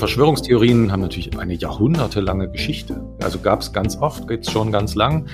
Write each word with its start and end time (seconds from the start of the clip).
Verschwörungstheorien 0.00 0.90
haben 0.92 1.02
natürlich 1.02 1.38
eine 1.38 1.52
jahrhundertelange 1.52 2.50
Geschichte. 2.50 3.04
Also 3.22 3.38
gab 3.38 3.60
es 3.60 3.74
ganz 3.74 3.98
oft, 3.98 4.26
gibt 4.28 4.46
es 4.46 4.50
schon 4.50 4.72
ganz 4.72 4.94
lang. 4.94 5.28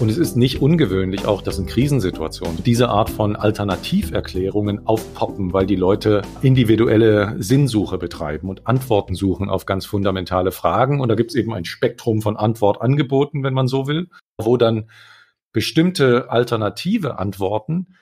Und 0.00 0.10
es 0.10 0.18
ist 0.18 0.36
nicht 0.36 0.60
ungewöhnlich 0.60 1.24
auch, 1.24 1.40
dass 1.40 1.60
in 1.60 1.66
Krisensituationen 1.66 2.64
diese 2.64 2.88
Art 2.88 3.10
von 3.10 3.36
Alternativerklärungen 3.36 4.88
aufpoppen, 4.88 5.52
weil 5.52 5.66
die 5.66 5.76
Leute 5.76 6.22
individuelle 6.42 7.36
Sinnsuche 7.38 7.96
betreiben 7.96 8.48
und 8.48 8.66
Antworten 8.66 9.14
suchen 9.14 9.48
auf 9.48 9.66
ganz 9.66 9.86
fundamentale 9.86 10.50
Fragen. 10.50 11.00
Und 11.00 11.08
da 11.10 11.14
gibt 11.14 11.30
es 11.30 11.36
eben 11.36 11.54
ein 11.54 11.64
Spektrum 11.64 12.20
von 12.20 12.36
Antwortangeboten, 12.36 13.44
wenn 13.44 13.54
man 13.54 13.68
so 13.68 13.86
will, 13.86 14.08
wo 14.36 14.56
dann 14.56 14.90
bestimmte 15.52 16.28
alternative 16.28 17.20
Antworten 17.20 17.94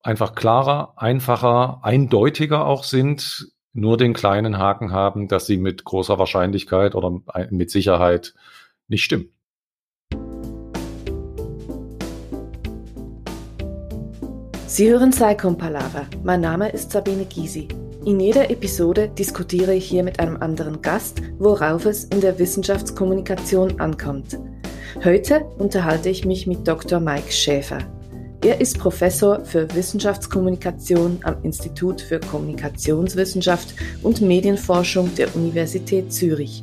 einfach 0.00 0.36
klarer, 0.36 0.92
einfacher, 0.96 1.80
eindeutiger 1.82 2.66
auch 2.66 2.84
sind, 2.84 3.48
nur 3.74 3.96
den 3.96 4.14
kleinen 4.14 4.56
Haken 4.56 4.92
haben, 4.92 5.28
dass 5.28 5.46
sie 5.46 5.58
mit 5.58 5.84
großer 5.84 6.18
Wahrscheinlichkeit 6.18 6.94
oder 6.94 7.20
mit 7.50 7.70
Sicherheit 7.70 8.34
nicht 8.88 9.04
stimmen. 9.04 9.30
Sie 14.66 14.90
hören 14.90 15.10
Psychom 15.10 15.56
Palaver. 15.56 16.06
Mein 16.24 16.40
Name 16.40 16.68
ist 16.70 16.90
Sabine 16.90 17.26
Gysi. 17.26 17.68
In 18.04 18.18
jeder 18.20 18.50
Episode 18.50 19.08
diskutiere 19.08 19.74
ich 19.74 19.86
hier 19.86 20.02
mit 20.02 20.20
einem 20.20 20.36
anderen 20.36 20.82
Gast, 20.82 21.22
worauf 21.38 21.86
es 21.86 22.04
in 22.04 22.20
der 22.20 22.38
Wissenschaftskommunikation 22.38 23.80
ankommt. 23.80 24.38
Heute 25.04 25.44
unterhalte 25.58 26.08
ich 26.08 26.24
mich 26.24 26.46
mit 26.46 26.66
Dr. 26.66 27.00
Mike 27.00 27.32
Schäfer. 27.32 27.78
Er 28.44 28.60
ist 28.60 28.78
Professor 28.78 29.42
für 29.42 29.74
Wissenschaftskommunikation 29.74 31.20
am 31.22 31.42
Institut 31.44 32.02
für 32.02 32.20
Kommunikationswissenschaft 32.20 33.74
und 34.02 34.20
Medienforschung 34.20 35.14
der 35.14 35.34
Universität 35.34 36.12
Zürich. 36.12 36.62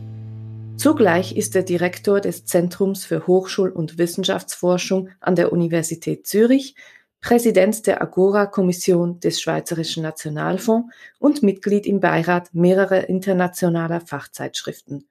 Zugleich 0.77 1.35
ist 1.35 1.55
er 1.55 1.63
Direktor 1.63 2.21
des 2.21 2.46
Zentrums 2.46 3.04
für 3.04 3.26
Hochschul- 3.26 3.71
und 3.71 3.98
Wissenschaftsforschung 3.98 5.10
an 5.21 5.35
der 5.35 5.51
Universität 5.51 6.27
Zürich, 6.27 6.76
Präsident 7.20 7.88
der 7.88 7.99
Agora-Kommission 8.04 9.20
des 9.20 9.41
Schweizerischen 9.41 10.04
Nationalfonds 10.04 10.93
und 11.18 11.41
Mitglied 11.41 11.88
im 11.88 11.99
Beirat 11.99 12.54
mehrerer 12.54 13.10
internationaler 13.10 14.01
Fachzeitschriften. 14.01 15.07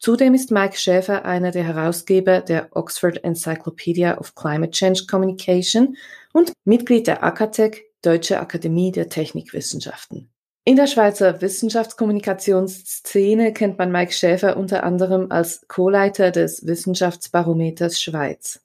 Zudem 0.00 0.32
ist 0.32 0.50
Mike 0.50 0.78
Schäfer 0.78 1.26
einer 1.26 1.50
der 1.50 1.64
Herausgeber 1.64 2.40
der 2.40 2.74
Oxford 2.74 3.22
Encyclopedia 3.22 4.16
of 4.16 4.34
Climate 4.34 4.70
Change 4.70 5.04
Communication 5.06 5.94
und 6.32 6.54
Mitglied 6.64 7.06
der 7.06 7.22
ACATEC, 7.22 7.84
Deutsche 8.00 8.40
Akademie 8.40 8.92
der 8.92 9.10
Technikwissenschaften. 9.10 10.32
In 10.64 10.76
der 10.76 10.86
Schweizer 10.86 11.42
Wissenschaftskommunikationsszene 11.42 13.52
kennt 13.52 13.76
man 13.76 13.92
Mike 13.92 14.12
Schäfer 14.12 14.56
unter 14.56 14.84
anderem 14.84 15.30
als 15.30 15.68
Co-Leiter 15.68 16.30
des 16.30 16.66
Wissenschaftsbarometers 16.66 18.00
Schweiz. 18.00 18.64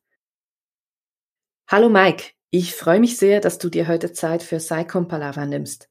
Hallo 1.67 1.89
Mike, 1.89 2.27
ich 2.49 2.75
freue 2.75 3.01
mich 3.01 3.17
sehr, 3.17 3.41
dass 3.41 3.57
du 3.57 3.67
dir 3.67 3.89
heute 3.89 4.13
Zeit 4.13 4.41
für 4.41 4.61
SciComm 4.61 5.09
Palaver 5.09 5.45
nimmst. 5.45 5.89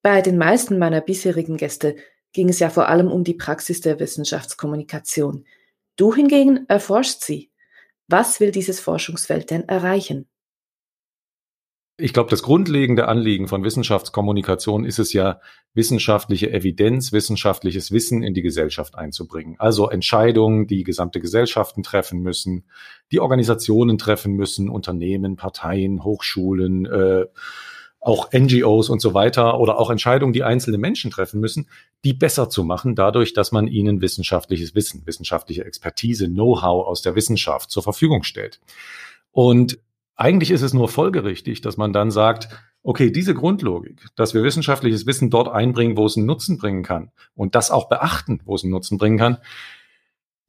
Bei 0.00 0.22
den 0.22 0.38
meisten 0.38 0.78
meiner 0.78 1.02
bisherigen 1.02 1.58
Gäste 1.58 1.96
ging 2.32 2.48
es 2.48 2.58
ja 2.58 2.70
vor 2.70 2.88
allem 2.88 3.08
um 3.08 3.24
die 3.24 3.34
Praxis 3.34 3.80
der 3.80 4.00
Wissenschaftskommunikation. 4.00 5.44
Du 5.96 6.14
hingegen 6.14 6.66
erforschst 6.68 7.24
sie. 7.24 7.50
Was 8.08 8.40
will 8.40 8.50
dieses 8.50 8.80
Forschungsfeld 8.80 9.50
denn 9.50 9.68
erreichen? 9.68 10.26
Ich 11.96 12.14
glaube, 12.14 12.30
das 12.30 12.42
grundlegende 12.42 13.08
Anliegen 13.08 13.46
von 13.46 13.62
Wissenschaftskommunikation 13.62 14.86
ist 14.86 14.98
es 14.98 15.12
ja, 15.12 15.40
wissenschaftliche 15.74 16.50
Evidenz, 16.50 17.12
wissenschaftliches 17.12 17.92
Wissen 17.92 18.22
in 18.22 18.34
die 18.34 18.42
Gesellschaft 18.42 18.96
einzubringen. 18.96 19.56
Also 19.58 19.88
Entscheidungen, 19.88 20.66
die 20.66 20.82
gesamte 20.82 21.20
Gesellschaften 21.20 21.82
treffen 21.82 22.20
müssen, 22.20 22.64
die 23.12 23.20
Organisationen 23.20 23.98
treffen 23.98 24.32
müssen, 24.32 24.68
Unternehmen, 24.68 25.36
Parteien, 25.36 26.02
Hochschulen, 26.02 26.86
äh, 26.86 27.26
auch 28.00 28.32
NGOs 28.32 28.88
und 28.88 29.00
so 29.00 29.12
weiter 29.12 29.60
oder 29.60 29.78
auch 29.78 29.90
Entscheidungen, 29.90 30.32
die 30.32 30.42
einzelne 30.42 30.78
Menschen 30.78 31.10
treffen 31.10 31.38
müssen, 31.40 31.68
die 32.04 32.14
besser 32.14 32.48
zu 32.48 32.64
machen, 32.64 32.94
dadurch, 32.94 33.34
dass 33.34 33.52
man 33.52 33.68
ihnen 33.68 34.00
wissenschaftliches 34.00 34.74
Wissen, 34.74 35.02
wissenschaftliche 35.04 35.64
Expertise, 35.64 36.28
Know-how 36.28 36.86
aus 36.86 37.02
der 37.02 37.14
Wissenschaft 37.14 37.70
zur 37.70 37.82
Verfügung 37.82 38.22
stellt. 38.22 38.60
Und 39.32 39.78
eigentlich 40.16 40.50
ist 40.50 40.62
es 40.62 40.72
nur 40.72 40.88
folgerichtig, 40.88 41.60
dass 41.60 41.76
man 41.76 41.92
dann 41.92 42.10
sagt, 42.10 42.48
okay, 42.82 43.10
diese 43.10 43.34
Grundlogik, 43.34 44.06
dass 44.16 44.32
wir 44.32 44.42
wissenschaftliches 44.42 45.06
Wissen 45.06 45.28
dort 45.28 45.48
einbringen, 45.48 45.96
wo 45.96 46.06
es 46.06 46.16
einen 46.16 46.26
Nutzen 46.26 46.56
bringen 46.56 46.82
kann 46.82 47.10
und 47.34 47.54
das 47.54 47.70
auch 47.70 47.88
beachten, 47.88 48.40
wo 48.44 48.54
es 48.54 48.62
einen 48.62 48.72
Nutzen 48.72 48.96
bringen 48.96 49.18
kann, 49.18 49.38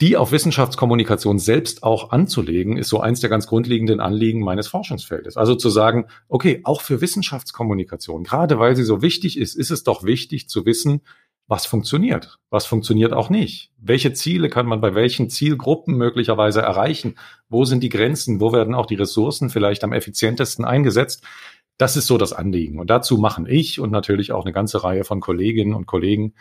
die 0.02 0.18
auf 0.18 0.32
Wissenschaftskommunikation 0.32 1.38
selbst 1.38 1.84
auch 1.84 2.10
anzulegen, 2.10 2.76
ist 2.76 2.90
so 2.90 3.00
eins 3.00 3.20
der 3.20 3.30
ganz 3.30 3.46
grundlegenden 3.46 4.00
Anliegen 4.00 4.42
meines 4.44 4.68
Forschungsfeldes. 4.68 5.38
Also 5.38 5.54
zu 5.54 5.70
sagen, 5.70 6.08
okay, 6.28 6.62
auch 6.64 6.82
für 6.82 7.02
Wissenschaftskommunikation, 7.02 8.24
gerade 8.24 8.58
weil 8.58 8.76
sie 8.76 8.84
so 8.84 9.04
wichtig 9.04 9.38
ist, 9.38 9.56
ist 9.56 9.70
es 9.70 9.84
doch 9.84 10.04
wichtig 10.04 10.50
zu 10.50 10.66
wissen, 10.66 11.02
was 11.48 11.68
funktioniert, 11.68 12.40
was 12.50 12.66
funktioniert 12.66 13.14
auch 13.14 13.30
nicht. 13.30 13.72
Welche 13.78 14.14
Ziele 14.14 14.50
kann 14.50 14.66
man 14.66 14.82
bei 14.82 14.96
welchen 14.96 15.30
Zielgruppen 15.30 15.96
möglicherweise 15.98 16.62
erreichen? 16.62 17.16
Wo 17.50 17.66
sind 17.66 17.84
die 17.84 17.90
Grenzen? 17.90 18.40
Wo 18.40 18.54
werden 18.54 18.74
auch 18.74 18.86
die 18.86 18.96
Ressourcen 18.96 19.50
vielleicht 19.50 19.84
am 19.84 19.94
effizientesten 19.94 20.66
eingesetzt? 20.66 21.24
Das 21.78 21.98
ist 21.98 22.08
so 22.08 22.18
das 22.18 22.34
Anliegen. 22.34 22.80
Und 22.80 22.90
dazu 22.90 23.18
machen 23.18 23.46
ich 23.48 23.80
und 23.80 23.92
natürlich 23.92 24.32
auch 24.32 24.46
eine 24.46 24.54
ganze 24.54 24.84
Reihe 24.84 25.04
von 25.04 25.20
Kolleginnen 25.20 25.74
und 25.74 25.86
Kollegen 25.86 26.34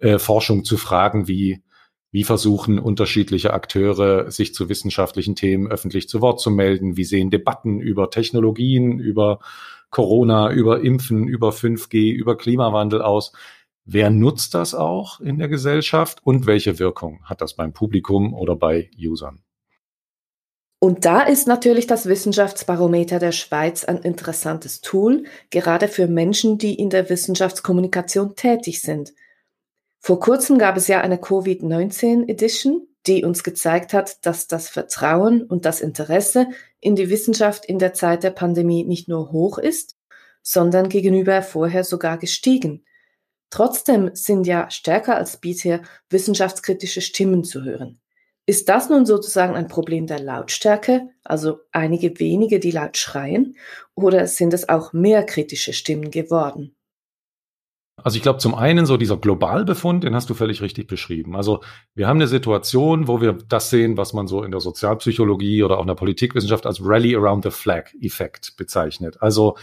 äh, 0.00 0.18
Forschung 0.18 0.64
zu 0.64 0.76
Fragen 0.76 1.28
wie 1.28 1.62
wie 2.12 2.24
versuchen 2.24 2.78
unterschiedliche 2.78 3.52
Akteure, 3.52 4.30
sich 4.30 4.54
zu 4.54 4.68
wissenschaftlichen 4.68 5.34
Themen 5.34 5.66
öffentlich 5.66 6.08
zu 6.08 6.20
Wort 6.20 6.40
zu 6.40 6.50
melden? 6.50 6.96
Wie 6.96 7.04
sehen 7.04 7.30
Debatten 7.30 7.80
über 7.80 8.10
Technologien, 8.10 8.98
über 8.98 9.40
Corona, 9.90 10.50
über 10.52 10.80
Impfen, 10.80 11.26
über 11.26 11.50
5G, 11.50 12.12
über 12.12 12.36
Klimawandel 12.36 13.02
aus? 13.02 13.32
Wer 13.84 14.10
nutzt 14.10 14.54
das 14.54 14.74
auch 14.74 15.20
in 15.20 15.38
der 15.38 15.48
Gesellschaft 15.48 16.20
und 16.24 16.46
welche 16.46 16.78
Wirkung 16.78 17.20
hat 17.24 17.40
das 17.40 17.54
beim 17.54 17.72
Publikum 17.72 18.34
oder 18.34 18.56
bei 18.56 18.90
Usern? 18.98 19.42
Und 20.78 21.04
da 21.04 21.22
ist 21.22 21.48
natürlich 21.48 21.86
das 21.86 22.06
Wissenschaftsbarometer 22.06 23.18
der 23.18 23.32
Schweiz 23.32 23.84
ein 23.84 23.98
interessantes 23.98 24.80
Tool, 24.80 25.24
gerade 25.50 25.88
für 25.88 26.06
Menschen, 26.06 26.58
die 26.58 26.74
in 26.74 26.90
der 26.90 27.10
Wissenschaftskommunikation 27.10 28.36
tätig 28.36 28.80
sind– 28.80 29.12
vor 30.06 30.20
kurzem 30.20 30.56
gab 30.56 30.76
es 30.76 30.86
ja 30.86 31.00
eine 31.00 31.16
Covid-19 31.16 32.28
Edition, 32.28 32.86
die 33.08 33.24
uns 33.24 33.42
gezeigt 33.42 33.92
hat, 33.92 34.24
dass 34.24 34.46
das 34.46 34.68
Vertrauen 34.68 35.42
und 35.42 35.64
das 35.64 35.80
Interesse 35.80 36.46
in 36.78 36.94
die 36.94 37.10
Wissenschaft 37.10 37.64
in 37.64 37.80
der 37.80 37.92
Zeit 37.92 38.22
der 38.22 38.30
Pandemie 38.30 38.84
nicht 38.84 39.08
nur 39.08 39.32
hoch 39.32 39.58
ist, 39.58 39.96
sondern 40.42 40.90
gegenüber 40.90 41.42
vorher 41.42 41.82
sogar 41.82 42.18
gestiegen. 42.18 42.84
Trotzdem 43.50 44.14
sind 44.14 44.46
ja 44.46 44.70
stärker 44.70 45.16
als 45.16 45.38
bisher 45.38 45.82
wissenschaftskritische 46.08 47.00
Stimmen 47.00 47.42
zu 47.42 47.64
hören. 47.64 47.98
Ist 48.46 48.68
das 48.68 48.88
nun 48.88 49.06
sozusagen 49.06 49.56
ein 49.56 49.66
Problem 49.66 50.06
der 50.06 50.20
Lautstärke, 50.20 51.08
also 51.24 51.58
einige 51.72 52.20
wenige, 52.20 52.60
die 52.60 52.70
laut 52.70 52.96
schreien, 52.96 53.56
oder 53.96 54.28
sind 54.28 54.54
es 54.54 54.68
auch 54.68 54.92
mehr 54.92 55.24
kritische 55.26 55.72
Stimmen 55.72 56.12
geworden? 56.12 56.75
Also 58.06 58.18
ich 58.18 58.22
glaube, 58.22 58.38
zum 58.38 58.54
einen 58.54 58.86
so 58.86 58.96
dieser 58.96 59.16
Globalbefund, 59.16 60.04
den 60.04 60.14
hast 60.14 60.30
du 60.30 60.34
völlig 60.34 60.62
richtig 60.62 60.86
beschrieben. 60.86 61.34
Also 61.34 61.58
wir 61.96 62.06
haben 62.06 62.18
eine 62.18 62.28
Situation, 62.28 63.08
wo 63.08 63.20
wir 63.20 63.32
das 63.32 63.68
sehen, 63.68 63.96
was 63.96 64.12
man 64.12 64.28
so 64.28 64.44
in 64.44 64.52
der 64.52 64.60
Sozialpsychologie 64.60 65.64
oder 65.64 65.78
auch 65.78 65.80
in 65.80 65.88
der 65.88 65.96
Politikwissenschaft 65.96 66.66
als 66.66 66.78
Rally 66.80 67.16
around 67.16 67.42
the 67.42 67.50
Flag 67.50 67.86
Effekt 68.00 68.56
bezeichnet. 68.56 69.20
Also 69.22 69.56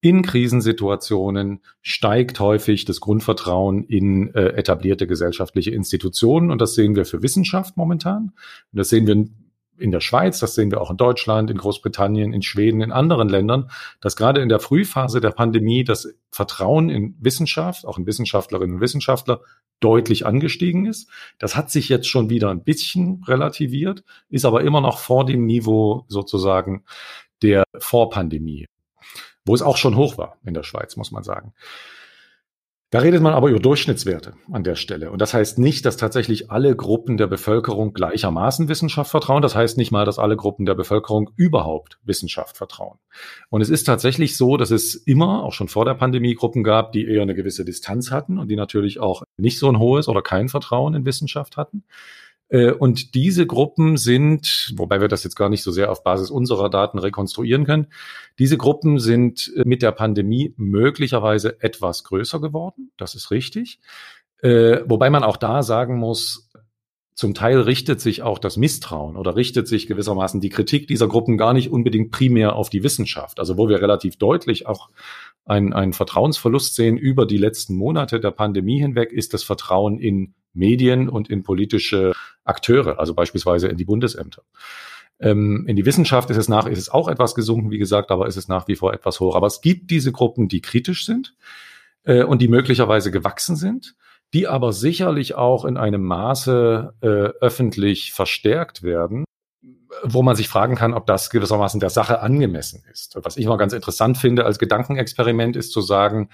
in 0.00 0.22
Krisensituationen 0.22 1.60
steigt 1.82 2.40
häufig 2.40 2.86
das 2.86 2.98
Grundvertrauen 2.98 3.84
in 3.84 4.34
äh, 4.34 4.54
etablierte 4.54 5.06
gesellschaftliche 5.06 5.72
Institutionen 5.72 6.50
und 6.50 6.62
das 6.62 6.74
sehen 6.74 6.96
wir 6.96 7.04
für 7.04 7.22
Wissenschaft 7.22 7.76
momentan. 7.76 8.32
Und 8.72 8.78
das 8.78 8.88
sehen 8.88 9.06
wir 9.06 9.26
in 9.78 9.90
der 9.90 10.00
Schweiz, 10.00 10.38
das 10.38 10.54
sehen 10.54 10.70
wir 10.70 10.80
auch 10.80 10.90
in 10.90 10.96
Deutschland, 10.96 11.50
in 11.50 11.58
Großbritannien, 11.58 12.32
in 12.32 12.42
Schweden, 12.42 12.80
in 12.80 12.92
anderen 12.92 13.28
Ländern, 13.28 13.70
dass 14.00 14.16
gerade 14.16 14.40
in 14.40 14.48
der 14.48 14.60
Frühphase 14.60 15.20
der 15.20 15.30
Pandemie 15.30 15.84
das 15.84 16.14
Vertrauen 16.30 16.90
in 16.90 17.16
Wissenschaft, 17.20 17.86
auch 17.86 17.98
in 17.98 18.06
Wissenschaftlerinnen 18.06 18.76
und 18.76 18.80
Wissenschaftler, 18.80 19.40
deutlich 19.80 20.26
angestiegen 20.26 20.86
ist. 20.86 21.08
Das 21.38 21.56
hat 21.56 21.70
sich 21.70 21.88
jetzt 21.88 22.08
schon 22.08 22.30
wieder 22.30 22.50
ein 22.50 22.62
bisschen 22.62 23.24
relativiert, 23.24 24.04
ist 24.28 24.44
aber 24.44 24.62
immer 24.62 24.80
noch 24.80 24.98
vor 24.98 25.26
dem 25.26 25.46
Niveau 25.46 26.04
sozusagen 26.08 26.84
der 27.42 27.64
Vorpandemie, 27.78 28.68
wo 29.44 29.54
es 29.54 29.62
auch 29.62 29.76
schon 29.76 29.96
hoch 29.96 30.18
war 30.18 30.36
in 30.44 30.54
der 30.54 30.62
Schweiz, 30.62 30.96
muss 30.96 31.10
man 31.10 31.24
sagen. 31.24 31.52
Da 32.92 32.98
redet 32.98 33.22
man 33.22 33.32
aber 33.32 33.48
über 33.48 33.58
Durchschnittswerte 33.58 34.34
an 34.52 34.64
der 34.64 34.74
Stelle. 34.74 35.10
Und 35.10 35.22
das 35.22 35.32
heißt 35.32 35.58
nicht, 35.58 35.86
dass 35.86 35.96
tatsächlich 35.96 36.50
alle 36.50 36.76
Gruppen 36.76 37.16
der 37.16 37.26
Bevölkerung 37.26 37.94
gleichermaßen 37.94 38.68
Wissenschaft 38.68 39.10
vertrauen. 39.10 39.40
Das 39.40 39.56
heißt 39.56 39.78
nicht 39.78 39.92
mal, 39.92 40.04
dass 40.04 40.18
alle 40.18 40.36
Gruppen 40.36 40.66
der 40.66 40.74
Bevölkerung 40.74 41.30
überhaupt 41.36 41.98
Wissenschaft 42.04 42.58
vertrauen. 42.58 42.98
Und 43.48 43.62
es 43.62 43.70
ist 43.70 43.84
tatsächlich 43.84 44.36
so, 44.36 44.58
dass 44.58 44.70
es 44.70 44.94
immer, 44.94 45.42
auch 45.42 45.54
schon 45.54 45.68
vor 45.68 45.86
der 45.86 45.94
Pandemie, 45.94 46.34
Gruppen 46.34 46.62
gab, 46.62 46.92
die 46.92 47.06
eher 47.06 47.22
eine 47.22 47.34
gewisse 47.34 47.64
Distanz 47.64 48.10
hatten 48.10 48.36
und 48.36 48.48
die 48.48 48.56
natürlich 48.56 49.00
auch 49.00 49.22
nicht 49.38 49.58
so 49.58 49.70
ein 49.70 49.78
hohes 49.78 50.06
oder 50.06 50.20
kein 50.20 50.50
Vertrauen 50.50 50.92
in 50.92 51.06
Wissenschaft 51.06 51.56
hatten. 51.56 51.84
Äh, 52.52 52.72
und 52.72 53.14
diese 53.14 53.46
Gruppen 53.46 53.96
sind, 53.96 54.74
wobei 54.76 55.00
wir 55.00 55.08
das 55.08 55.24
jetzt 55.24 55.36
gar 55.36 55.48
nicht 55.48 55.62
so 55.62 55.72
sehr 55.72 55.90
auf 55.90 56.04
Basis 56.04 56.30
unserer 56.30 56.68
Daten 56.68 56.98
rekonstruieren 56.98 57.64
können, 57.64 57.88
diese 58.38 58.58
Gruppen 58.58 58.98
sind 58.98 59.50
äh, 59.56 59.62
mit 59.64 59.82
der 59.82 59.92
Pandemie 59.92 60.54
möglicherweise 60.58 61.60
etwas 61.62 62.04
größer 62.04 62.40
geworden. 62.40 62.92
Das 62.98 63.14
ist 63.14 63.30
richtig. 63.30 63.80
Äh, 64.42 64.80
wobei 64.86 65.08
man 65.08 65.24
auch 65.24 65.38
da 65.38 65.62
sagen 65.62 65.98
muss, 65.98 66.50
zum 67.14 67.34
Teil 67.34 67.60
richtet 67.60 68.00
sich 68.00 68.22
auch 68.22 68.38
das 68.38 68.56
Misstrauen 68.56 69.16
oder 69.16 69.36
richtet 69.36 69.68
sich 69.68 69.86
gewissermaßen 69.86 70.40
die 70.40 70.48
Kritik 70.48 70.88
dieser 70.88 71.08
Gruppen 71.08 71.38
gar 71.38 71.52
nicht 71.52 71.70
unbedingt 71.70 72.10
primär 72.10 72.56
auf 72.56 72.68
die 72.68 72.82
Wissenschaft. 72.82 73.38
Also 73.38 73.56
wo 73.56 73.68
wir 73.68 73.80
relativ 73.80 74.16
deutlich 74.16 74.66
auch 74.66 74.90
einen, 75.44 75.72
einen 75.72 75.92
Vertrauensverlust 75.92 76.74
sehen 76.74 76.96
über 76.98 77.26
die 77.26 77.38
letzten 77.38 77.76
Monate 77.76 78.20
der 78.20 78.30
Pandemie 78.30 78.78
hinweg, 78.78 79.12
ist 79.12 79.34
das 79.34 79.42
Vertrauen 79.42 79.98
in 79.98 80.34
Medien 80.54 81.08
und 81.08 81.30
in 81.30 81.42
politische 81.42 82.12
Akteure, 82.44 82.98
also 82.98 83.14
beispielsweise 83.14 83.68
in 83.68 83.76
die 83.76 83.84
Bundesämter. 83.84 84.42
Ähm, 85.20 85.64
in 85.66 85.76
die 85.76 85.86
Wissenschaft 85.86 86.30
ist 86.30 86.36
es 86.36 86.48
nach, 86.48 86.66
ist 86.66 86.78
es 86.78 86.88
auch 86.88 87.08
etwas 87.08 87.34
gesunken, 87.34 87.70
wie 87.70 87.78
gesagt, 87.78 88.10
aber 88.10 88.26
ist 88.26 88.36
es 88.36 88.48
nach 88.48 88.68
wie 88.68 88.76
vor 88.76 88.92
etwas 88.92 89.20
hoch. 89.20 89.36
Aber 89.36 89.46
es 89.46 89.60
gibt 89.60 89.90
diese 89.90 90.12
Gruppen, 90.12 90.48
die 90.48 90.60
kritisch 90.60 91.06
sind 91.06 91.34
äh, 92.04 92.24
und 92.24 92.42
die 92.42 92.48
möglicherweise 92.48 93.10
gewachsen 93.10 93.56
sind, 93.56 93.94
die 94.34 94.48
aber 94.48 94.72
sicherlich 94.72 95.34
auch 95.34 95.64
in 95.64 95.76
einem 95.76 96.02
Maße 96.02 96.94
äh, 97.00 97.06
öffentlich 97.06 98.12
verstärkt 98.12 98.82
werden, 98.82 99.24
wo 100.02 100.22
man 100.22 100.36
sich 100.36 100.48
fragen 100.48 100.74
kann, 100.74 100.94
ob 100.94 101.06
das 101.06 101.30
gewissermaßen 101.30 101.78
der 101.78 101.90
Sache 101.90 102.20
angemessen 102.20 102.82
ist. 102.90 103.16
Was 103.22 103.36
ich 103.36 103.46
mal 103.46 103.58
ganz 103.58 103.72
interessant 103.74 104.18
finde 104.18 104.44
als 104.44 104.58
Gedankenexperiment 104.58 105.54
ist 105.54 105.70
zu 105.70 105.82
sagen, 105.82 106.30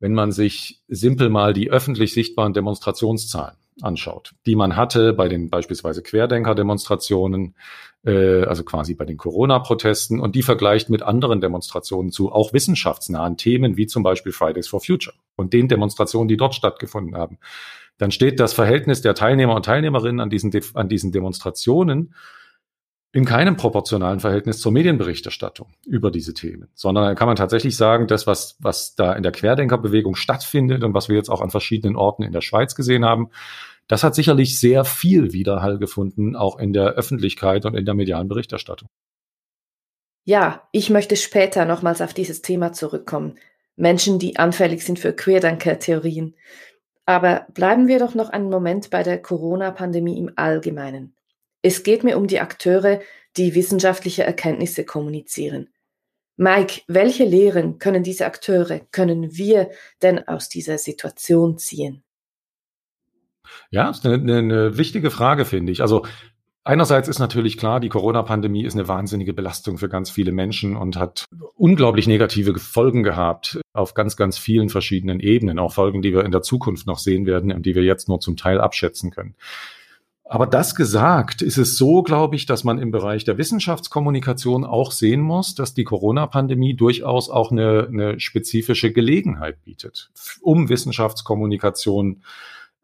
wenn 0.00 0.14
man 0.14 0.32
sich 0.32 0.80
simpel 0.88 1.28
mal 1.28 1.52
die 1.52 1.70
öffentlich 1.70 2.12
sichtbaren 2.12 2.52
Demonstrationszahlen 2.52 3.56
anschaut, 3.80 4.32
die 4.46 4.56
man 4.56 4.76
hatte 4.76 5.12
bei 5.12 5.28
den 5.28 5.50
beispielsweise 5.50 6.02
Querdenker-Demonstrationen, 6.02 7.54
äh, 8.04 8.42
also 8.44 8.64
quasi 8.64 8.94
bei 8.94 9.04
den 9.04 9.16
Corona-Protesten 9.16 10.20
und 10.20 10.34
die 10.34 10.42
vergleicht 10.42 10.90
mit 10.90 11.02
anderen 11.02 11.40
Demonstrationen 11.40 12.10
zu 12.10 12.32
auch 12.32 12.52
wissenschaftsnahen 12.52 13.36
Themen, 13.36 13.76
wie 13.76 13.86
zum 13.86 14.02
Beispiel 14.02 14.32
Fridays 14.32 14.68
for 14.68 14.80
Future 14.80 15.16
und 15.36 15.52
den 15.52 15.68
Demonstrationen, 15.68 16.28
die 16.28 16.36
dort 16.36 16.54
stattgefunden 16.54 17.16
haben, 17.16 17.38
dann 17.98 18.10
steht 18.10 18.40
das 18.40 18.52
Verhältnis 18.52 19.02
der 19.02 19.14
Teilnehmer 19.14 19.54
und 19.54 19.64
Teilnehmerinnen 19.64 20.20
an 20.20 20.30
diesen, 20.30 20.52
an 20.74 20.88
diesen 20.88 21.12
Demonstrationen 21.12 22.14
in 23.12 23.24
keinem 23.24 23.56
proportionalen 23.56 24.20
Verhältnis 24.20 24.60
zur 24.60 24.72
Medienberichterstattung 24.72 25.68
über 25.86 26.10
diese 26.10 26.34
Themen, 26.34 26.68
sondern 26.74 27.04
da 27.04 27.14
kann 27.14 27.26
man 27.26 27.36
tatsächlich 27.36 27.76
sagen, 27.76 28.06
das, 28.06 28.26
was, 28.26 28.56
was 28.60 28.94
da 28.94 29.14
in 29.14 29.22
der 29.22 29.32
Querdenkerbewegung 29.32 30.14
stattfindet 30.14 30.84
und 30.84 30.92
was 30.92 31.08
wir 31.08 31.16
jetzt 31.16 31.30
auch 31.30 31.40
an 31.40 31.50
verschiedenen 31.50 31.96
Orten 31.96 32.22
in 32.22 32.32
der 32.32 32.42
Schweiz 32.42 32.74
gesehen 32.74 33.04
haben, 33.04 33.30
das 33.86 34.04
hat 34.04 34.14
sicherlich 34.14 34.60
sehr 34.60 34.84
viel 34.84 35.32
Widerhall 35.32 35.78
gefunden, 35.78 36.36
auch 36.36 36.58
in 36.58 36.74
der 36.74 36.90
Öffentlichkeit 36.90 37.64
und 37.64 37.74
in 37.74 37.86
der 37.86 37.94
medialen 37.94 38.28
Berichterstattung. 38.28 38.88
Ja, 40.24 40.68
ich 40.72 40.90
möchte 40.90 41.16
später 41.16 41.64
nochmals 41.64 42.02
auf 42.02 42.12
dieses 42.12 42.42
Thema 42.42 42.74
zurückkommen. 42.74 43.38
Menschen, 43.76 44.18
die 44.18 44.36
anfällig 44.36 44.84
sind 44.84 44.98
für 44.98 45.14
Querdenker-Theorien. 45.14 46.34
Aber 47.06 47.46
bleiben 47.54 47.88
wir 47.88 47.98
doch 47.98 48.14
noch 48.14 48.28
einen 48.28 48.50
Moment 48.50 48.90
bei 48.90 49.02
der 49.02 49.22
Corona-Pandemie 49.22 50.18
im 50.18 50.32
Allgemeinen. 50.36 51.14
Es 51.62 51.82
geht 51.82 52.04
mir 52.04 52.16
um 52.16 52.26
die 52.26 52.40
Akteure, 52.40 53.00
die 53.36 53.54
wissenschaftliche 53.54 54.24
Erkenntnisse 54.24 54.84
kommunizieren. 54.84 55.68
Mike, 56.36 56.82
welche 56.86 57.24
Lehren 57.24 57.78
können 57.78 58.04
diese 58.04 58.26
Akteure, 58.26 58.80
können 58.92 59.36
wir 59.36 59.70
denn 60.02 60.26
aus 60.28 60.48
dieser 60.48 60.78
Situation 60.78 61.58
ziehen? 61.58 62.04
Ja, 63.70 63.90
ist 63.90 64.06
eine, 64.06 64.38
eine 64.38 64.78
wichtige 64.78 65.10
Frage, 65.10 65.44
finde 65.44 65.72
ich. 65.72 65.80
Also 65.80 66.04
Einerseits 66.68 67.08
ist 67.08 67.18
natürlich 67.18 67.56
klar, 67.56 67.80
die 67.80 67.88
Corona-Pandemie 67.88 68.62
ist 68.62 68.74
eine 68.74 68.88
wahnsinnige 68.88 69.32
Belastung 69.32 69.78
für 69.78 69.88
ganz 69.88 70.10
viele 70.10 70.32
Menschen 70.32 70.76
und 70.76 70.98
hat 70.98 71.24
unglaublich 71.54 72.06
negative 72.06 72.58
Folgen 72.58 73.02
gehabt 73.02 73.58
auf 73.72 73.94
ganz, 73.94 74.18
ganz 74.18 74.36
vielen 74.36 74.68
verschiedenen 74.68 75.18
Ebenen. 75.18 75.58
Auch 75.58 75.72
Folgen, 75.72 76.02
die 76.02 76.12
wir 76.12 76.26
in 76.26 76.30
der 76.30 76.42
Zukunft 76.42 76.86
noch 76.86 76.98
sehen 76.98 77.24
werden 77.24 77.52
und 77.52 77.64
die 77.64 77.74
wir 77.74 77.84
jetzt 77.84 78.10
nur 78.10 78.20
zum 78.20 78.36
Teil 78.36 78.60
abschätzen 78.60 79.10
können. 79.10 79.34
Aber 80.30 80.46
das 80.46 80.74
gesagt, 80.74 81.40
ist 81.40 81.56
es 81.56 81.78
so, 81.78 82.02
glaube 82.02 82.36
ich, 82.36 82.44
dass 82.44 82.62
man 82.62 82.78
im 82.78 82.90
Bereich 82.90 83.24
der 83.24 83.38
Wissenschaftskommunikation 83.38 84.64
auch 84.64 84.92
sehen 84.92 85.22
muss, 85.22 85.54
dass 85.54 85.72
die 85.72 85.84
Corona-Pandemie 85.84 86.74
durchaus 86.74 87.30
auch 87.30 87.50
eine, 87.50 87.88
eine 87.88 88.20
spezifische 88.20 88.92
Gelegenheit 88.92 89.64
bietet, 89.64 90.10
um 90.42 90.68
Wissenschaftskommunikation 90.68 92.22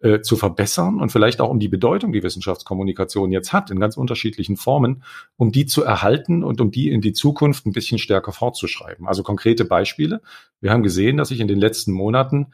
äh, 0.00 0.22
zu 0.22 0.36
verbessern 0.36 1.00
und 1.00 1.12
vielleicht 1.12 1.42
auch 1.42 1.50
um 1.50 1.60
die 1.60 1.68
Bedeutung, 1.68 2.12
die 2.12 2.22
Wissenschaftskommunikation 2.22 3.30
jetzt 3.30 3.52
hat, 3.52 3.70
in 3.70 3.78
ganz 3.78 3.98
unterschiedlichen 3.98 4.56
Formen, 4.56 5.02
um 5.36 5.52
die 5.52 5.66
zu 5.66 5.82
erhalten 5.82 6.44
und 6.44 6.62
um 6.62 6.70
die 6.70 6.88
in 6.90 7.02
die 7.02 7.12
Zukunft 7.12 7.66
ein 7.66 7.72
bisschen 7.72 7.98
stärker 7.98 8.32
fortzuschreiben. 8.32 9.06
Also 9.06 9.22
konkrete 9.22 9.66
Beispiele. 9.66 10.22
Wir 10.62 10.70
haben 10.70 10.82
gesehen, 10.82 11.18
dass 11.18 11.28
sich 11.28 11.40
in 11.40 11.48
den 11.48 11.60
letzten 11.60 11.92
Monaten 11.92 12.48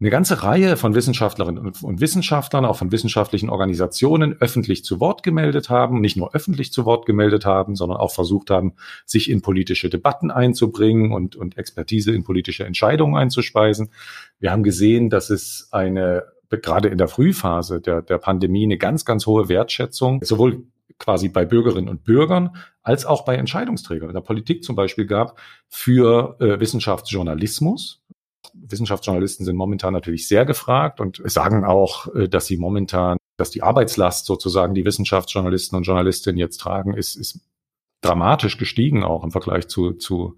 eine 0.00 0.08
ganze 0.08 0.42
Reihe 0.42 0.78
von 0.78 0.94
Wissenschaftlerinnen 0.94 1.72
und 1.82 2.00
Wissenschaftlern, 2.00 2.64
auch 2.64 2.76
von 2.76 2.90
wissenschaftlichen 2.90 3.50
Organisationen 3.50 4.34
öffentlich 4.40 4.82
zu 4.82 4.98
Wort 4.98 5.22
gemeldet 5.22 5.68
haben, 5.68 6.00
nicht 6.00 6.16
nur 6.16 6.34
öffentlich 6.34 6.72
zu 6.72 6.86
Wort 6.86 7.04
gemeldet 7.04 7.44
haben, 7.44 7.76
sondern 7.76 7.98
auch 7.98 8.10
versucht 8.10 8.48
haben, 8.48 8.72
sich 9.04 9.28
in 9.30 9.42
politische 9.42 9.90
Debatten 9.90 10.30
einzubringen 10.30 11.12
und, 11.12 11.36
und 11.36 11.58
Expertise 11.58 12.12
in 12.12 12.24
politische 12.24 12.64
Entscheidungen 12.64 13.14
einzuspeisen. 13.14 13.90
Wir 14.38 14.52
haben 14.52 14.62
gesehen, 14.62 15.10
dass 15.10 15.28
es 15.28 15.68
eine, 15.70 16.24
gerade 16.48 16.88
in 16.88 16.96
der 16.96 17.08
Frühphase 17.08 17.82
der, 17.82 18.00
der 18.00 18.16
Pandemie, 18.16 18.64
eine 18.64 18.78
ganz, 18.78 19.04
ganz 19.04 19.26
hohe 19.26 19.50
Wertschätzung, 19.50 20.20
sowohl 20.24 20.64
quasi 20.98 21.28
bei 21.28 21.44
Bürgerinnen 21.44 21.90
und 21.90 22.04
Bürgern 22.04 22.56
als 22.82 23.04
auch 23.04 23.26
bei 23.26 23.36
Entscheidungsträgern 23.36 24.08
in 24.08 24.14
der 24.14 24.22
Politik 24.22 24.64
zum 24.64 24.76
Beispiel 24.76 25.06
gab 25.06 25.38
für 25.68 26.36
äh, 26.40 26.58
Wissenschaftsjournalismus, 26.58 28.00
Wissenschaftsjournalisten 28.54 29.44
sind 29.44 29.56
momentan 29.56 29.92
natürlich 29.92 30.28
sehr 30.28 30.44
gefragt 30.44 31.00
und 31.00 31.20
sagen 31.24 31.64
auch, 31.64 32.12
äh, 32.14 32.28
dass 32.28 32.46
sie 32.46 32.56
momentan, 32.56 33.18
dass 33.36 33.50
die 33.50 33.62
Arbeitslast 33.62 34.26
sozusagen, 34.26 34.74
die 34.74 34.84
Wissenschaftsjournalisten 34.84 35.76
und 35.76 35.84
Journalistinnen 35.84 36.38
jetzt 36.38 36.58
tragen, 36.58 36.94
ist, 36.94 37.16
ist 37.16 37.40
dramatisch 38.00 38.58
gestiegen, 38.58 39.04
auch 39.04 39.24
im 39.24 39.30
Vergleich 39.30 39.68
zu, 39.68 39.92
zu 39.92 40.36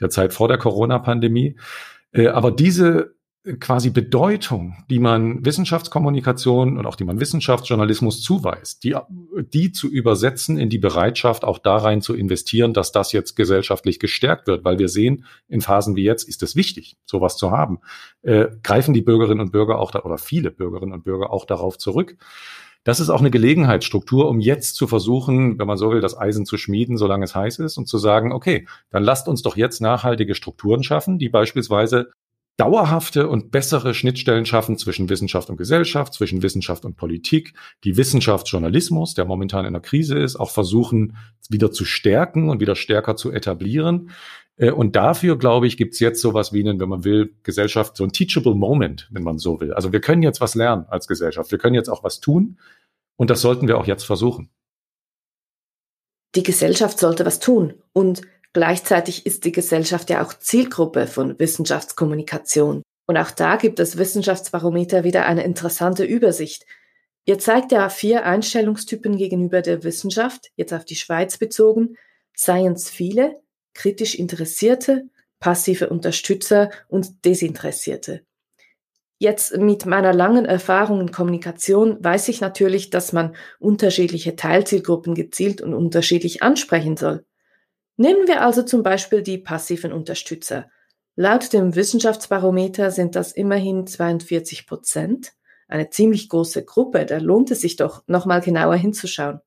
der 0.00 0.10
Zeit 0.10 0.34
vor 0.34 0.48
der 0.48 0.58
Corona-Pandemie. 0.58 1.56
Äh, 2.12 2.28
aber 2.28 2.50
diese 2.50 3.17
quasi 3.60 3.90
Bedeutung, 3.90 4.76
die 4.90 4.98
man 4.98 5.44
Wissenschaftskommunikation 5.44 6.76
und 6.76 6.86
auch 6.86 6.96
die 6.96 7.04
man 7.04 7.20
Wissenschaftsjournalismus 7.20 8.20
zuweist, 8.20 8.84
die, 8.84 8.96
die 9.54 9.72
zu 9.72 9.88
übersetzen 9.88 10.58
in 10.58 10.68
die 10.68 10.78
Bereitschaft, 10.78 11.44
auch 11.44 11.58
da 11.58 11.76
rein 11.76 12.02
zu 12.02 12.14
investieren, 12.14 12.74
dass 12.74 12.92
das 12.92 13.12
jetzt 13.12 13.36
gesellschaftlich 13.36 14.00
gestärkt 14.00 14.46
wird, 14.46 14.64
weil 14.64 14.78
wir 14.78 14.88
sehen, 14.88 15.24
in 15.48 15.60
Phasen 15.60 15.96
wie 15.96 16.04
jetzt 16.04 16.28
ist 16.28 16.42
es 16.42 16.56
wichtig, 16.56 16.96
sowas 17.04 17.36
zu 17.36 17.50
haben. 17.50 17.78
Äh, 18.22 18.48
greifen 18.62 18.92
die 18.92 19.02
Bürgerinnen 19.02 19.40
und 19.40 19.52
Bürger 19.52 19.78
auch 19.78 19.92
da, 19.92 20.02
oder 20.02 20.18
viele 20.18 20.50
Bürgerinnen 20.50 20.92
und 20.92 21.04
Bürger 21.04 21.32
auch 21.32 21.44
darauf 21.44 21.78
zurück. 21.78 22.16
Das 22.84 23.00
ist 23.00 23.10
auch 23.10 23.20
eine 23.20 23.30
Gelegenheitsstruktur, 23.30 24.28
um 24.28 24.40
jetzt 24.40 24.76
zu 24.76 24.86
versuchen, 24.86 25.58
wenn 25.58 25.66
man 25.66 25.76
so 25.76 25.90
will, 25.90 26.00
das 26.00 26.16
Eisen 26.16 26.46
zu 26.46 26.56
schmieden, 26.56 26.96
solange 26.96 27.24
es 27.24 27.34
heiß 27.34 27.58
ist 27.58 27.76
und 27.76 27.86
zu 27.86 27.98
sagen, 27.98 28.32
okay, 28.32 28.66
dann 28.90 29.02
lasst 29.02 29.28
uns 29.28 29.42
doch 29.42 29.56
jetzt 29.56 29.80
nachhaltige 29.80 30.34
Strukturen 30.34 30.82
schaffen, 30.82 31.18
die 31.18 31.28
beispielsweise 31.28 32.10
dauerhafte 32.58 33.28
und 33.28 33.52
bessere 33.52 33.94
Schnittstellen 33.94 34.44
schaffen 34.44 34.76
zwischen 34.76 35.08
Wissenschaft 35.08 35.48
und 35.48 35.56
Gesellschaft, 35.56 36.12
zwischen 36.12 36.42
Wissenschaft 36.42 36.84
und 36.84 36.96
Politik, 36.96 37.54
die 37.84 37.96
Wissenschaftsjournalismus, 37.96 39.14
der 39.14 39.24
momentan 39.24 39.64
in 39.64 39.72
der 39.72 39.80
Krise 39.80 40.18
ist, 40.18 40.36
auch 40.36 40.50
versuchen 40.50 41.16
wieder 41.48 41.70
zu 41.70 41.84
stärken 41.84 42.50
und 42.50 42.60
wieder 42.60 42.74
stärker 42.74 43.16
zu 43.16 43.30
etablieren. 43.30 44.10
Äh, 44.56 44.72
und 44.72 44.96
dafür, 44.96 45.38
glaube 45.38 45.68
ich, 45.68 45.76
gibt's 45.76 46.00
jetzt 46.00 46.20
sowas 46.20 46.52
wie 46.52 46.60
einen, 46.60 46.80
wenn 46.80 46.88
man 46.88 47.04
will, 47.04 47.32
Gesellschaft, 47.44 47.96
so 47.96 48.02
ein 48.02 48.12
teachable 48.12 48.56
moment, 48.56 49.08
wenn 49.12 49.22
man 49.22 49.38
so 49.38 49.60
will. 49.60 49.72
Also 49.72 49.92
wir 49.92 50.00
können 50.00 50.24
jetzt 50.24 50.40
was 50.40 50.56
lernen 50.56 50.84
als 50.88 51.06
Gesellschaft. 51.06 51.52
Wir 51.52 51.58
können 51.58 51.76
jetzt 51.76 51.88
auch 51.88 52.02
was 52.02 52.18
tun. 52.18 52.58
Und 53.16 53.30
das 53.30 53.40
sollten 53.40 53.68
wir 53.68 53.78
auch 53.78 53.86
jetzt 53.86 54.04
versuchen. 54.04 54.50
Die 56.34 56.42
Gesellschaft 56.42 56.98
sollte 56.98 57.24
was 57.24 57.38
tun. 57.38 57.74
Und 57.92 58.22
Gleichzeitig 58.58 59.24
ist 59.24 59.44
die 59.44 59.52
Gesellschaft 59.52 60.10
ja 60.10 60.20
auch 60.20 60.34
Zielgruppe 60.34 61.06
von 61.06 61.38
Wissenschaftskommunikation. 61.38 62.82
Und 63.06 63.16
auch 63.16 63.30
da 63.30 63.54
gibt 63.54 63.78
das 63.78 63.98
Wissenschaftsbarometer 63.98 65.04
wieder 65.04 65.26
eine 65.26 65.44
interessante 65.44 66.02
Übersicht. 66.02 66.66
Ihr 67.24 67.38
zeigt 67.38 67.70
ja 67.70 67.88
vier 67.88 68.24
Einstellungstypen 68.26 69.16
gegenüber 69.16 69.62
der 69.62 69.84
Wissenschaft, 69.84 70.50
jetzt 70.56 70.74
auf 70.74 70.84
die 70.84 70.96
Schweiz 70.96 71.38
bezogen. 71.38 71.94
Science 72.36 72.90
viele, 72.90 73.40
kritisch 73.74 74.16
Interessierte, 74.16 75.04
passive 75.38 75.88
Unterstützer 75.88 76.68
und 76.88 77.24
Desinteressierte. 77.24 78.22
Jetzt 79.18 79.56
mit 79.56 79.86
meiner 79.86 80.12
langen 80.12 80.46
Erfahrung 80.46 81.00
in 81.00 81.12
Kommunikation 81.12 82.02
weiß 82.02 82.26
ich 82.26 82.40
natürlich, 82.40 82.90
dass 82.90 83.12
man 83.12 83.36
unterschiedliche 83.60 84.34
Teilzielgruppen 84.34 85.14
gezielt 85.14 85.60
und 85.60 85.74
unterschiedlich 85.74 86.42
ansprechen 86.42 86.96
soll. 86.96 87.24
Nehmen 88.00 88.28
wir 88.28 88.42
also 88.42 88.62
zum 88.62 88.84
Beispiel 88.84 89.22
die 89.22 89.38
passiven 89.38 89.92
Unterstützer. 89.92 90.70
Laut 91.16 91.52
dem 91.52 91.74
Wissenschaftsbarometer 91.74 92.92
sind 92.92 93.16
das 93.16 93.32
immerhin 93.32 93.88
42 93.88 94.68
Prozent. 94.68 95.32
Eine 95.66 95.90
ziemlich 95.90 96.28
große 96.28 96.64
Gruppe, 96.64 97.06
da 97.06 97.18
lohnt 97.18 97.50
es 97.50 97.60
sich 97.60 97.74
doch, 97.74 98.04
nochmal 98.06 98.40
genauer 98.40 98.76
hinzuschauen. 98.76 99.40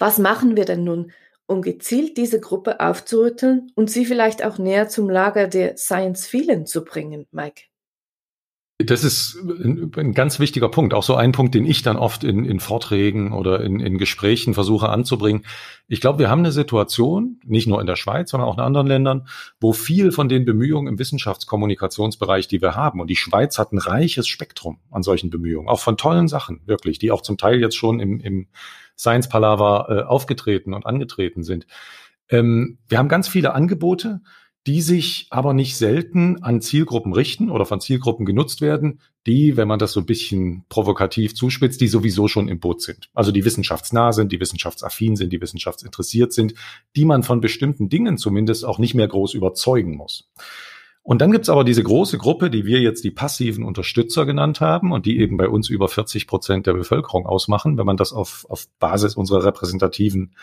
Was 0.00 0.18
machen 0.18 0.56
wir 0.56 0.64
denn 0.64 0.82
nun, 0.82 1.12
um 1.46 1.62
gezielt 1.62 2.16
diese 2.16 2.40
Gruppe 2.40 2.80
aufzurütteln 2.80 3.70
und 3.76 3.88
sie 3.88 4.04
vielleicht 4.04 4.44
auch 4.44 4.58
näher 4.58 4.88
zum 4.88 5.08
Lager 5.08 5.46
der 5.46 5.76
Science 5.76 6.26
Vielen 6.26 6.66
zu 6.66 6.84
bringen, 6.84 7.28
Mike? 7.30 7.62
Das 8.78 9.04
ist 9.04 9.36
ein, 9.36 9.90
ein, 9.96 10.12
ganz 10.12 10.38
wichtiger 10.38 10.68
Punkt, 10.68 10.92
auch 10.92 11.02
so 11.02 11.14
ein 11.14 11.32
Punkt, 11.32 11.54
den 11.54 11.64
ich 11.64 11.80
dann 11.80 11.96
oft 11.96 12.24
in, 12.24 12.44
in 12.44 12.60
Vorträgen 12.60 13.32
oder 13.32 13.62
in, 13.62 13.80
in 13.80 13.96
Gesprächen 13.96 14.52
versuche 14.52 14.90
anzubringen. 14.90 15.46
Ich 15.88 16.02
glaube, 16.02 16.18
wir 16.18 16.28
haben 16.28 16.40
eine 16.40 16.52
Situation, 16.52 17.40
nicht 17.46 17.66
nur 17.66 17.80
in 17.80 17.86
der 17.86 17.96
Schweiz, 17.96 18.30
sondern 18.30 18.50
auch 18.50 18.58
in 18.58 18.60
anderen 18.60 18.86
Ländern, 18.86 19.28
wo 19.60 19.72
viel 19.72 20.12
von 20.12 20.28
den 20.28 20.44
Bemühungen 20.44 20.88
im 20.88 20.98
Wissenschaftskommunikationsbereich, 20.98 22.48
die 22.48 22.60
wir 22.60 22.74
haben, 22.74 23.00
und 23.00 23.08
die 23.08 23.16
Schweiz 23.16 23.58
hat 23.58 23.72
ein 23.72 23.78
reiches 23.78 24.28
Spektrum 24.28 24.78
an 24.90 25.02
solchen 25.02 25.30
Bemühungen, 25.30 25.70
auch 25.70 25.80
von 25.80 25.96
tollen 25.96 26.28
Sachen, 26.28 26.60
wirklich, 26.66 26.98
die 26.98 27.10
auch 27.12 27.22
zum 27.22 27.38
Teil 27.38 27.58
jetzt 27.60 27.76
schon 27.76 27.98
im, 27.98 28.20
im 28.20 28.46
Science 28.98 29.30
Palaver 29.30 29.86
äh, 29.88 30.02
aufgetreten 30.02 30.74
und 30.74 30.84
angetreten 30.84 31.44
sind. 31.44 31.66
Ähm, 32.28 32.76
wir 32.88 32.98
haben 32.98 33.08
ganz 33.08 33.26
viele 33.26 33.54
Angebote, 33.54 34.20
die 34.66 34.82
sich 34.82 35.28
aber 35.30 35.54
nicht 35.54 35.76
selten 35.76 36.42
an 36.42 36.60
Zielgruppen 36.60 37.12
richten 37.12 37.50
oder 37.50 37.66
von 37.66 37.80
Zielgruppen 37.80 38.26
genutzt 38.26 38.60
werden, 38.60 39.00
die, 39.26 39.56
wenn 39.56 39.68
man 39.68 39.78
das 39.78 39.92
so 39.92 40.00
ein 40.00 40.06
bisschen 40.06 40.64
provokativ 40.68 41.34
zuspitzt, 41.34 41.80
die 41.80 41.88
sowieso 41.88 42.26
schon 42.26 42.48
im 42.48 42.58
Boot 42.58 42.82
sind. 42.82 43.08
Also 43.14 43.30
die 43.30 43.44
wissenschaftsnah 43.44 44.12
sind, 44.12 44.32
die 44.32 44.40
wissenschaftsaffin 44.40 45.14
sind, 45.14 45.32
die 45.32 45.40
wissenschaftsinteressiert 45.40 46.32
sind, 46.32 46.54
die 46.96 47.04
man 47.04 47.22
von 47.22 47.40
bestimmten 47.40 47.88
Dingen 47.88 48.18
zumindest 48.18 48.64
auch 48.64 48.78
nicht 48.78 48.94
mehr 48.94 49.08
groß 49.08 49.34
überzeugen 49.34 49.96
muss. 49.96 50.30
Und 51.06 51.20
dann 51.20 51.30
gibt's 51.30 51.48
aber 51.48 51.62
diese 51.62 51.84
große 51.84 52.18
Gruppe, 52.18 52.50
die 52.50 52.66
wir 52.66 52.80
jetzt 52.80 53.04
die 53.04 53.12
passiven 53.12 53.62
Unterstützer 53.62 54.26
genannt 54.26 54.60
haben 54.60 54.90
und 54.90 55.06
die 55.06 55.20
eben 55.20 55.36
bei 55.36 55.48
uns 55.48 55.68
über 55.68 55.86
40 55.86 56.26
Prozent 56.26 56.66
der 56.66 56.72
Bevölkerung 56.72 57.26
ausmachen, 57.26 57.78
wenn 57.78 57.86
man 57.86 57.96
das 57.96 58.12
auf, 58.12 58.44
auf 58.48 58.66
Basis 58.80 59.14
unserer 59.14 59.44
repräsentativen 59.44 60.34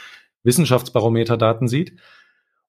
Wissenschaftsbarometerdaten 0.43 1.67
sieht. 1.67 1.97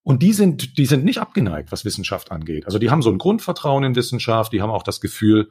Und 0.04 0.22
die 0.22 0.34
sind, 0.34 0.76
die 0.78 0.86
sind 0.86 1.04
nicht 1.04 1.18
abgeneigt, 1.18 1.72
was 1.72 1.86
Wissenschaft 1.86 2.30
angeht. 2.30 2.66
Also 2.66 2.78
die 2.78 2.90
haben 2.90 3.02
so 3.02 3.10
ein 3.10 3.18
Grundvertrauen 3.18 3.84
in 3.84 3.96
Wissenschaft, 3.96 4.52
die 4.52 4.60
haben 4.62 4.70
auch 4.70 4.82
das 4.82 5.00
Gefühl, 5.00 5.48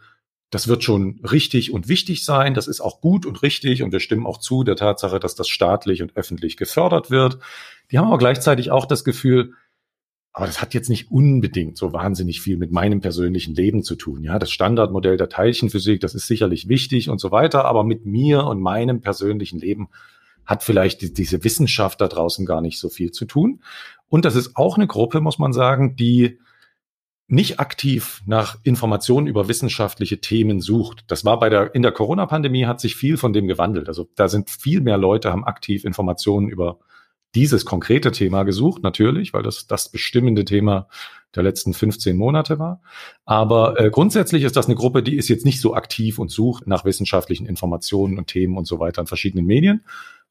das 0.52 0.68
wird 0.68 0.84
schon 0.84 1.20
richtig 1.24 1.74
und 1.74 1.88
wichtig 1.88 2.24
sein, 2.24 2.54
das 2.54 2.68
ist 2.68 2.80
auch 2.80 3.02
gut 3.02 3.26
und 3.26 3.42
richtig 3.42 3.82
und 3.82 3.92
wir 3.92 4.00
stimmen 4.00 4.28
auch 4.28 4.38
zu 4.38 4.64
der 4.64 4.76
Tatsache, 4.76 5.20
dass 5.20 5.34
das 5.34 5.50
staatlich 5.50 6.04
und 6.04 6.16
öffentlich 6.16 6.58
gefördert 6.58 7.10
wird. 7.10 7.40
Die 7.90 7.98
haben 7.98 8.06
aber 8.06 8.20
gleichzeitig 8.20 8.70
auch 8.70 8.86
das 8.86 9.04
Gefühl, 9.04 9.54
aber 10.32 10.46
das 10.46 10.62
hat 10.62 10.76
jetzt 10.76 10.90
nicht 10.90 11.10
unbedingt 11.10 11.76
so 11.76 11.92
wahnsinnig 11.92 12.40
viel 12.40 12.58
mit 12.58 12.72
meinem 12.72 13.02
persönlichen 13.02 13.56
Leben 13.56 13.82
zu 13.82 13.96
tun. 13.96 14.24
Ja, 14.24 14.38
das 14.38 14.52
Standardmodell 14.52 15.18
der 15.18 15.30
Teilchenphysik, 15.30 16.02
das 16.02 16.14
ist 16.14 16.28
sicherlich 16.28 16.68
wichtig 16.68 17.10
und 17.10 17.20
so 17.20 17.32
weiter, 17.32 17.66
aber 17.66 17.84
mit 17.84 18.06
mir 18.06 18.46
und 18.46 18.62
meinem 18.62 19.02
persönlichen 19.02 19.58
Leben 19.58 19.90
hat 20.46 20.64
vielleicht 20.64 21.02
die, 21.02 21.14
diese 21.14 21.44
Wissenschaft 21.44 22.02
da 22.02 22.08
draußen 22.08 22.46
gar 22.46 22.62
nicht 22.62 22.80
so 22.80 22.90
viel 22.90 23.12
zu 23.12 23.26
tun. 23.26 23.62
Und 24.14 24.26
das 24.26 24.36
ist 24.36 24.58
auch 24.58 24.78
eine 24.78 24.86
Gruppe, 24.86 25.22
muss 25.22 25.40
man 25.40 25.54
sagen, 25.54 25.96
die 25.96 26.38
nicht 27.26 27.60
aktiv 27.60 28.22
nach 28.28 28.60
Informationen 28.62 29.26
über 29.26 29.48
wissenschaftliche 29.48 30.22
Themen 30.22 30.62
sucht. 30.62 31.06
Das 31.08 31.26
war 31.26 31.40
bei 31.40 31.50
der, 31.50 31.74
in 31.74 31.82
der 31.82 31.94
Corona-Pandemie 31.94 32.68
hat 32.68 32.80
sich 32.80 32.96
viel 32.96 33.18
von 33.18 33.34
dem 33.34 33.48
gewandelt. 33.48 33.88
Also 33.88 34.08
da 34.14 34.28
sind 34.28 34.52
viel 34.52 34.82
mehr 34.82 35.00
Leute, 35.00 35.32
haben 35.32 35.44
aktiv 35.44 35.84
Informationen 35.84 36.48
über 36.48 36.78
dieses 37.34 37.66
konkrete 37.66 38.12
Thema 38.12 38.44
gesucht, 38.44 38.84
natürlich, 38.84 39.34
weil 39.34 39.42
das 39.42 39.66
das 39.66 39.90
bestimmende 39.90 40.46
Thema 40.46 40.88
der 41.34 41.42
letzten 41.42 41.74
15 41.74 42.16
Monate 42.16 42.60
war. 42.60 42.82
Aber 43.26 43.80
äh, 43.80 43.90
grundsätzlich 43.90 44.44
ist 44.44 44.56
das 44.56 44.68
eine 44.68 44.76
Gruppe, 44.76 45.02
die 45.02 45.16
ist 45.16 45.28
jetzt 45.28 45.44
nicht 45.44 45.60
so 45.60 45.74
aktiv 45.74 46.20
und 46.20 46.30
sucht 46.30 46.68
nach 46.68 46.86
wissenschaftlichen 46.86 47.48
Informationen 47.48 48.20
und 48.20 48.28
Themen 48.28 48.58
und 48.60 48.66
so 48.66 48.80
weiter 48.80 49.02
in 49.02 49.08
verschiedenen 49.08 49.48
Medien, 49.48 49.84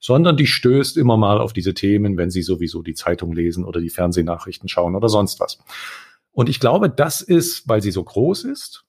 sondern 0.03 0.37
die 0.37 0.49
stößt 0.49 0.97
immer 0.97 1.17
mal 1.17 1.41
auf 1.41 1.53
diese 1.53 1.75
Themen, 1.75 2.17
wenn 2.17 2.29
sie 2.29 2.43
sowieso 2.43 2.83
die 2.83 2.95
Zeitung 2.95 3.33
lesen 3.33 3.65
oder 3.65 3.81
die 3.81 3.89
Fernsehnachrichten 3.89 4.69
schauen 4.69 4.97
oder 4.97 5.09
sonst 5.09 5.39
was. 5.39 5.61
Und 6.33 6.49
ich 6.49 6.59
glaube, 6.59 6.91
das 6.91 7.21
ist, 7.21 7.69
weil 7.69 7.81
sie 7.83 7.93
so 7.93 8.03
groß 8.03 8.45
ist 8.45 8.85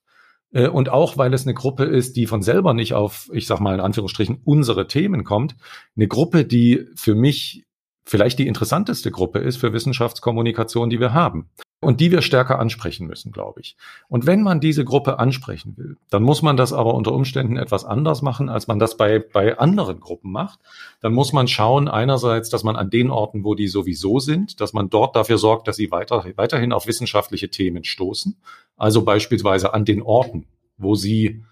äh, 0.52 0.68
und 0.68 0.90
auch 0.90 1.16
weil 1.16 1.34
es 1.34 1.44
eine 1.44 1.54
Gruppe 1.54 1.84
ist, 1.84 2.16
die 2.16 2.26
von 2.26 2.42
selber 2.42 2.74
nicht 2.74 2.96
auf, 2.96 3.30
ich 3.32 3.46
sag 3.46 3.60
mal 3.60 3.76
in 3.76 3.80
Anführungsstrichen, 3.80 4.42
unsere 4.44 4.88
Themen 4.88 5.24
kommt, 5.24 5.56
eine 5.96 6.08
Gruppe, 6.08 6.46
die 6.46 6.88
für 6.96 7.14
mich 7.14 7.66
vielleicht 8.06 8.40
die 8.40 8.48
interessanteste 8.48 9.12
Gruppe 9.12 9.40
ist 9.40 9.58
für 9.58 9.72
Wissenschaftskommunikation, 9.72 10.90
die 10.90 11.00
wir 11.00 11.14
haben 11.14 11.50
und 11.84 12.00
die 12.00 12.12
wir 12.12 12.22
stärker 12.22 12.60
ansprechen 12.60 13.08
müssen, 13.08 13.32
glaube 13.32 13.62
ich. 13.62 13.76
Und 14.10 14.26
wenn 14.26 14.42
man 14.42 14.60
diese 14.60 14.86
Gruppe 14.86 15.20
ansprechen 15.20 15.78
will, 15.78 15.98
dann 16.10 16.24
muss 16.24 16.42
man 16.42 16.58
das 16.58 16.74
aber 16.74 16.94
unter 16.94 17.14
Umständen 17.14 17.58
etwas 17.58 17.86
anders 17.86 18.22
machen, 18.22 18.50
als 18.50 18.68
man 18.68 18.80
das 18.80 18.98
bei, 18.98 19.20
bei 19.20 19.58
anderen 19.58 20.00
Gruppen 20.00 20.32
macht. 20.32 20.60
Dann 21.02 21.14
muss 21.14 21.34
man 21.34 21.48
schauen, 21.48 21.88
einerseits, 21.88 22.50
dass 22.50 22.64
man 22.64 22.76
an 22.76 22.90
den 22.90 23.10
Orten, 23.10 23.44
wo 23.44 23.56
die 23.56 23.68
sowieso 23.68 24.20
sind, 24.20 24.62
dass 24.62 24.74
man 24.74 24.90
dort 24.90 25.16
dafür 25.16 25.38
sorgt, 25.38 25.68
dass 25.68 25.76
sie 25.76 25.92
weiter, 25.92 26.26
weiterhin 26.36 26.74
auf 26.74 26.88
wissenschaftliche 26.88 27.50
Themen 27.50 27.84
stoßen. 27.84 28.38
Also 28.78 29.04
beispielsweise 29.04 29.74
an 29.74 29.86
den 29.86 30.02
Orten, 30.02 30.46
wo 30.78 30.96
sie 30.96 31.44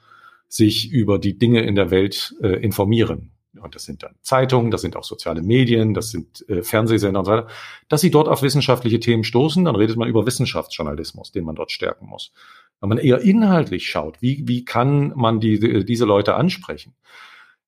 sich 0.48 0.92
über 0.92 1.18
die 1.18 1.38
Dinge 1.38 1.62
in 1.62 1.76
der 1.76 1.92
Welt 1.92 2.36
äh, 2.42 2.62
informieren 2.62 3.31
und 3.62 3.76
das 3.76 3.84
sind 3.84 4.04
dann 4.04 4.16
Zeitungen, 4.22 4.72
das 4.72 4.82
sind 4.82 4.96
auch 4.96 5.04
soziale 5.04 5.42
Medien, 5.42 5.94
das 5.94 6.12
sind 6.12 6.48
äh, 6.50 6.64
Fernsehsender 6.64 7.20
und 7.20 7.26
so 7.26 7.32
weiter, 7.32 7.48
dass 7.88 8.02
sie 8.02 8.12
dort 8.12 8.28
auf 8.28 8.42
wissenschaftliche 8.42 9.00
Themen 9.00 9.24
stoßen, 9.24 9.66
dann 9.66 9.76
redet 9.76 9.98
man 9.98 10.08
über 10.08 10.26
Wissenschaftsjournalismus, 10.26 11.32
den 11.32 11.46
man 11.46 11.56
dort 11.56 11.72
stärken 11.72 12.08
muss. 12.08 12.32
Wenn 12.80 12.90
man 12.90 12.98
eher 12.98 13.22
inhaltlich 13.22 13.88
schaut, 13.88 14.22
wie, 14.22 14.44
wie 14.48 14.66
kann 14.66 15.14
man 15.16 15.40
die, 15.40 15.86
diese 15.86 16.06
Leute 16.06 16.36
ansprechen, 16.36 16.96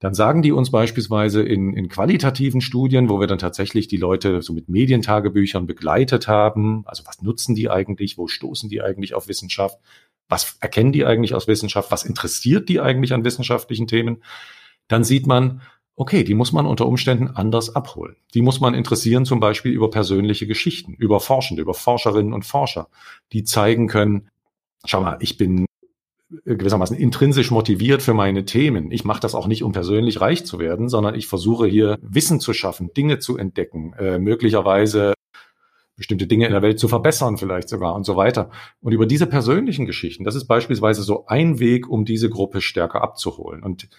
dann 0.04 0.14
sagen 0.14 0.42
die 0.42 0.52
uns 0.52 0.70
beispielsweise 0.70 1.42
in, 1.44 1.74
in 1.74 1.88
qualitativen 1.88 2.60
Studien, 2.60 3.08
wo 3.08 3.22
wir 3.22 3.28
dann 3.28 3.38
tatsächlich 3.38 3.88
die 3.88 3.96
Leute 3.96 4.42
so 4.42 4.52
mit 4.52 4.68
Medientagebüchern 4.68 5.66
begleitet 5.66 6.28
haben, 6.28 6.84
also 6.86 7.04
was 7.06 7.22
nutzen 7.22 7.56
die 7.56 7.70
eigentlich, 7.70 8.18
wo 8.18 8.28
stoßen 8.28 8.70
die 8.70 8.82
eigentlich 8.82 9.14
auf 9.14 9.30
Wissenschaft, 9.30 9.80
was 10.28 10.58
erkennen 10.60 10.92
die 10.92 11.06
eigentlich 11.06 11.34
aus 11.36 11.48
Wissenschaft, 11.48 11.90
was 11.90 12.04
interessiert 12.04 12.68
die 12.68 12.82
eigentlich 12.82 13.14
an 13.14 13.24
wissenschaftlichen 13.24 13.88
Themen, 13.88 14.24
dann 14.90 15.06
sieht 15.06 15.26
man, 15.26 15.62
okay, 15.96 16.24
die 16.24 16.34
muss 16.34 16.52
man 16.52 16.66
unter 16.66 16.88
Umständen 16.88 17.28
anders 17.28 17.76
abholen. 17.76 18.16
Die 18.34 18.42
muss 18.42 18.60
man 18.60 18.74
interessieren 18.74 19.26
zum 19.26 19.40
Beispiel 19.40 19.72
über 19.72 19.90
persönliche 19.90 20.48
Geschichten, 20.48 20.94
über 20.94 21.20
Forschende, 21.20 21.62
über 21.62 21.74
Forscherinnen 21.74 22.34
und 22.34 22.46
Forscher, 22.46 22.88
die 23.32 23.44
zeigen 23.44 23.88
können, 23.88 24.30
schau 24.86 25.02
mal, 25.02 25.18
ich 25.20 25.38
bin 25.38 25.66
gewissermaßen 26.46 26.98
intrinsisch 26.98 27.52
motiviert 27.52 28.02
für 28.02 28.14
meine 28.14 28.46
Themen. 28.46 28.92
Ich 28.92 29.06
mache 29.06 29.20
das 29.20 29.36
auch 29.36 29.46
nicht, 29.46 29.64
um 29.64 29.72
persönlich 29.72 30.20
reich 30.20 30.46
zu 30.46 30.58
werden, 30.58 30.90
sondern 30.90 31.16
ich 31.16 31.28
versuche 31.28 31.68
hier 31.68 32.00
Wissen 32.02 32.40
zu 32.40 32.54
schaffen, 32.54 32.92
Dinge 32.94 33.20
zu 33.20 33.38
entdecken, 33.38 33.94
äh, 33.94 34.18
möglicherweise 34.18 35.14
bestimmte 35.96 36.26
Dinge 36.26 36.48
in 36.48 36.52
der 36.52 36.64
Welt 36.64 36.80
zu 36.80 36.88
verbessern 36.88 37.38
vielleicht 37.38 37.70
sogar 37.70 37.94
und 37.94 38.04
so 38.04 38.16
weiter. 38.16 38.50
Und 38.82 38.94
über 38.94 39.06
diese 39.06 39.28
persönlichen 39.28 39.86
Geschichten, 39.86 40.24
das 40.24 40.34
ist 40.34 40.48
beispielsweise 40.48 41.04
so 41.04 41.28
ein 41.28 41.60
Weg, 41.60 41.88
um 41.88 42.04
diese 42.04 42.30
Gruppe 42.32 42.62
stärker 42.62 43.04
abzuholen. 43.04 43.62
Und 43.62 43.90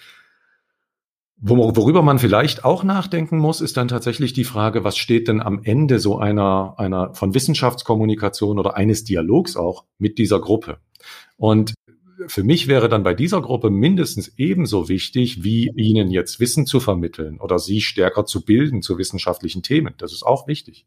Worüber 1.46 2.00
man 2.00 2.18
vielleicht 2.18 2.64
auch 2.64 2.84
nachdenken 2.84 3.36
muss, 3.36 3.60
ist 3.60 3.76
dann 3.76 3.86
tatsächlich 3.86 4.32
die 4.32 4.44
Frage, 4.44 4.82
was 4.82 4.96
steht 4.96 5.28
denn 5.28 5.42
am 5.42 5.60
Ende 5.62 5.98
so 5.98 6.16
einer, 6.16 6.72
einer 6.78 7.12
von 7.12 7.34
Wissenschaftskommunikation 7.34 8.58
oder 8.58 8.76
eines 8.76 9.04
Dialogs 9.04 9.54
auch 9.54 9.84
mit 9.98 10.16
dieser 10.16 10.40
Gruppe? 10.40 10.78
Und 11.36 11.74
für 12.28 12.44
mich 12.44 12.66
wäre 12.66 12.88
dann 12.88 13.02
bei 13.02 13.12
dieser 13.12 13.42
Gruppe 13.42 13.68
mindestens 13.68 14.32
ebenso 14.38 14.88
wichtig, 14.88 15.44
wie 15.44 15.70
ihnen 15.76 16.10
jetzt 16.10 16.40
Wissen 16.40 16.64
zu 16.64 16.80
vermitteln 16.80 17.38
oder 17.38 17.58
sie 17.58 17.82
stärker 17.82 18.24
zu 18.24 18.42
bilden 18.46 18.80
zu 18.80 18.96
wissenschaftlichen 18.96 19.62
Themen. 19.62 19.92
Das 19.98 20.14
ist 20.14 20.22
auch 20.22 20.48
wichtig. 20.48 20.86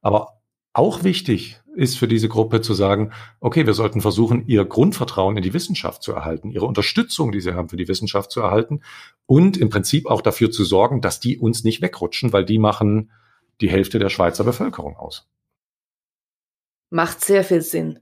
Aber 0.00 0.41
auch 0.72 1.04
wichtig 1.04 1.60
ist 1.74 1.98
für 1.98 2.08
diese 2.08 2.28
Gruppe 2.28 2.60
zu 2.60 2.74
sagen, 2.74 3.12
okay, 3.40 3.66
wir 3.66 3.74
sollten 3.74 4.00
versuchen, 4.00 4.46
ihr 4.46 4.64
Grundvertrauen 4.64 5.36
in 5.36 5.42
die 5.42 5.54
Wissenschaft 5.54 6.02
zu 6.02 6.12
erhalten, 6.12 6.50
ihre 6.50 6.66
Unterstützung, 6.66 7.32
die 7.32 7.40
sie 7.40 7.54
haben 7.54 7.68
für 7.68 7.76
die 7.76 7.88
Wissenschaft 7.88 8.30
zu 8.30 8.40
erhalten 8.40 8.82
und 9.26 9.56
im 9.56 9.70
Prinzip 9.70 10.06
auch 10.06 10.20
dafür 10.20 10.50
zu 10.50 10.64
sorgen, 10.64 11.00
dass 11.00 11.20
die 11.20 11.38
uns 11.38 11.64
nicht 11.64 11.80
wegrutschen, 11.80 12.32
weil 12.32 12.44
die 12.44 12.58
machen 12.58 13.10
die 13.60 13.70
Hälfte 13.70 13.98
der 13.98 14.10
Schweizer 14.10 14.44
Bevölkerung 14.44 14.96
aus. 14.96 15.28
Macht 16.90 17.24
sehr 17.24 17.44
viel 17.44 17.62
Sinn. 17.62 18.00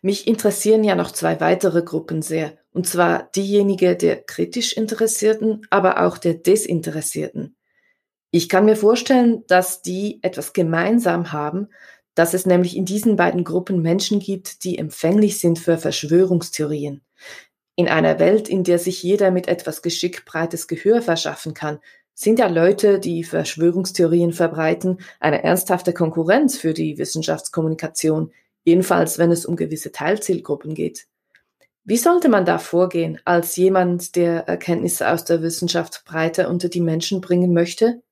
Mich 0.00 0.28
interessieren 0.28 0.84
ja 0.84 0.94
noch 0.94 1.10
zwei 1.10 1.40
weitere 1.40 1.82
Gruppen 1.82 2.22
sehr, 2.22 2.56
und 2.72 2.86
zwar 2.86 3.30
diejenige 3.34 3.96
der 3.96 4.22
kritisch 4.22 4.74
Interessierten, 4.74 5.66
aber 5.70 6.04
auch 6.06 6.18
der 6.18 6.34
Desinteressierten. 6.34 7.56
Ich 8.30 8.48
kann 8.48 8.64
mir 8.64 8.76
vorstellen, 8.76 9.44
dass 9.46 9.82
die 9.82 10.20
etwas 10.22 10.54
gemeinsam 10.54 11.32
haben, 11.32 11.68
dass 12.14 12.34
es 12.34 12.46
nämlich 12.46 12.76
in 12.76 12.84
diesen 12.84 13.16
beiden 13.16 13.44
Gruppen 13.44 13.82
Menschen 13.82 14.20
gibt, 14.20 14.64
die 14.64 14.78
empfänglich 14.78 15.40
sind 15.40 15.58
für 15.58 15.78
Verschwörungstheorien. 15.78 17.02
In 17.74 17.88
einer 17.88 18.18
Welt, 18.18 18.48
in 18.48 18.64
der 18.64 18.78
sich 18.78 19.02
jeder 19.02 19.30
mit 19.30 19.48
etwas 19.48 19.80
Geschick 19.82 20.24
breites 20.24 20.68
Gehör 20.68 21.00
verschaffen 21.00 21.54
kann, 21.54 21.78
sind 22.14 22.38
ja 22.38 22.48
Leute, 22.48 22.98
die 22.98 23.24
Verschwörungstheorien 23.24 24.32
verbreiten, 24.32 24.98
eine 25.20 25.42
ernsthafte 25.42 25.94
Konkurrenz 25.94 26.58
für 26.58 26.74
die 26.74 26.98
Wissenschaftskommunikation, 26.98 28.32
jedenfalls 28.64 29.18
wenn 29.18 29.32
es 29.32 29.46
um 29.46 29.56
gewisse 29.56 29.92
Teilzielgruppen 29.92 30.74
geht. 30.74 31.06
Wie 31.84 31.96
sollte 31.96 32.28
man 32.28 32.44
da 32.44 32.58
vorgehen 32.58 33.18
als 33.24 33.56
jemand, 33.56 34.14
der 34.14 34.46
Erkenntnisse 34.46 35.08
aus 35.08 35.24
der 35.24 35.42
Wissenschaft 35.42 36.04
breiter 36.04 36.48
unter 36.48 36.68
die 36.68 36.80
Menschen 36.80 37.20
bringen 37.20 37.52
möchte? 37.52 38.02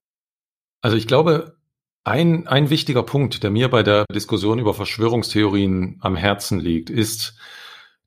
Also 0.81 0.97
ich 0.97 1.07
glaube, 1.07 1.55
ein, 2.03 2.47
ein 2.47 2.69
wichtiger 2.69 3.03
Punkt, 3.03 3.43
der 3.43 3.51
mir 3.51 3.69
bei 3.69 3.83
der 3.83 4.05
Diskussion 4.13 4.59
über 4.59 4.73
Verschwörungstheorien 4.73 5.97
am 6.01 6.15
Herzen 6.15 6.59
liegt, 6.59 6.89
ist, 6.89 7.35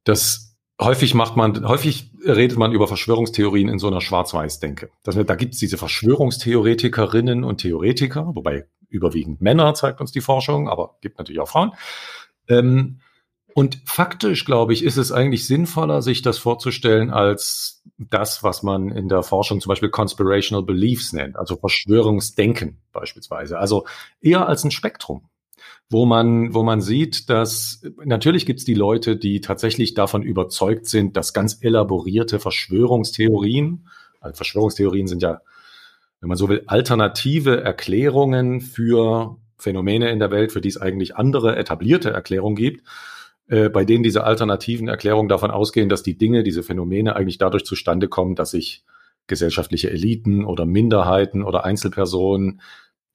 dass 0.05 0.57
häufig 0.81 1.15
macht 1.15 1.37
man, 1.37 1.67
häufig 1.69 2.11
redet 2.25 2.59
man 2.59 2.73
über 2.73 2.89
Verschwörungstheorien 2.89 3.69
in 3.69 3.79
so 3.79 3.87
einer 3.87 4.01
Schwarz-Weiß-Denke. 4.01 4.91
Da 5.05 5.35
gibt 5.37 5.55
es 5.55 5.61
diese 5.61 5.79
Verschwörungstheoretikerinnen 5.79 7.45
und 7.45 7.59
Theoretiker, 7.59 8.35
wobei 8.35 8.67
überwiegend 8.89 9.41
Männer 9.41 9.75
zeigt 9.75 10.01
uns 10.01 10.13
die 10.13 10.21
Forschung, 10.21 10.69
aber 10.69 10.97
gibt 11.01 11.19
natürlich 11.19 11.41
auch 11.41 11.49
Frauen. 11.49 11.73
Ähm, 12.49 13.01
und 13.57 13.79
faktisch, 13.85 14.45
glaube 14.45 14.73
ich, 14.73 14.83
ist 14.83 14.97
es 14.97 15.13
eigentlich 15.13 15.47
sinnvoller, 15.47 16.03
sich 16.03 16.23
das 16.23 16.39
vorzustellen 16.39 17.11
als 17.11 17.85
das, 17.99 18.43
was 18.43 18.65
man 18.65 18.91
in 18.91 19.09
der 19.09 19.23
Forschung 19.23 19.61
zum 19.61 19.69
Beispiel 19.69 19.91
Conspirational 19.91 20.65
Beliefs 20.65 21.13
nennt, 21.13 21.37
also 21.37 21.55
Verschwörungsdenken 21.55 22.83
beispielsweise. 22.93 23.61
Also 23.61 23.87
eher 24.21 24.49
als 24.49 24.65
ein 24.65 24.73
Spektrum, 24.73 25.29
wo 25.89 26.05
man, 26.05 26.53
wo 26.53 26.65
man 26.65 26.81
sieht, 26.81 27.31
dass 27.31 27.83
natürlich 28.05 28.45
gibt 28.45 28.59
es 28.59 28.65
die 28.65 28.75
Leute, 28.75 29.17
die 29.17 29.41
tatsächlich 29.41 29.95
davon 29.95 30.25
überzeugt 30.25 30.89
sind, 30.89 31.17
dass 31.17 31.33
ganz 31.33 31.63
elaborierte 31.63 32.41
Verschwörungstheorien, 32.41 33.87
also 34.21 34.35
Verschwörungstheorien 34.35 35.07
sind 35.07 35.23
ja, 35.23 35.43
wenn 36.21 36.29
man 36.29 36.39
so 36.39 36.49
will, 36.49 36.65
alternative 36.67 37.61
Erklärungen 37.63 38.61
für 38.61 39.37
Phänomene 39.59 40.11
in 40.11 40.19
der 40.19 40.33
Welt, 40.33 40.51
für 40.51 40.61
die 40.61 40.71
es 40.71 40.81
eigentlich 40.81 41.15
andere 41.15 41.55
etablierte 41.55 42.11
Erklärungen 42.11 42.57
gibt 42.57 42.83
äh, 43.49 43.69
bei 43.69 43.85
denen 43.85 44.03
diese 44.03 44.25
alternativen 44.25 44.89
Erklärungen 44.89 45.29
davon 45.29 45.51
ausgehen, 45.51 45.89
dass 45.89 46.03
die 46.03 46.17
Dinge, 46.17 46.43
diese 46.43 46.63
Phänomene 46.63 47.17
eigentlich 47.17 47.39
dadurch 47.39 47.65
zustande 47.65 48.09
kommen, 48.09 48.35
dass 48.35 48.53
sich 48.53 48.85
gesellschaftliche 49.27 49.91
Eliten 49.91 50.45
oder 50.45 50.67
Minderheiten 50.67 51.43
oder 51.43 51.65
Einzelpersonen 51.65 52.61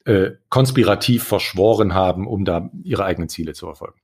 äh, 0.05 0.31
konspirativ 0.49 1.23
verschworen 1.23 1.93
haben, 1.93 2.27
um 2.27 2.45
da 2.45 2.69
ihre 2.83 3.05
eigenen 3.05 3.29
Ziele 3.29 3.53
zu 3.53 3.65
verfolgen. 3.65 3.99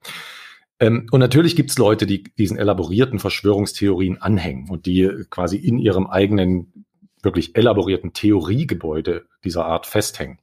Ähm, 0.79 1.07
und 1.11 1.19
natürlich 1.19 1.55
gibt 1.55 1.71
es 1.71 1.77
Leute, 1.77 2.05
die 2.05 2.23
diesen 2.23 2.57
elaborierten 2.57 3.19
Verschwörungstheorien 3.19 4.21
anhängen 4.21 4.69
und 4.69 4.85
die 4.85 5.09
quasi 5.29 5.57
in 5.57 5.79
ihrem 5.79 6.07
eigenen 6.07 6.85
wirklich 7.21 7.55
elaborierten 7.55 8.13
Theoriegebäude 8.13 9.25
dieser 9.43 9.65
Art 9.65 9.87
festhängen. 9.87 10.39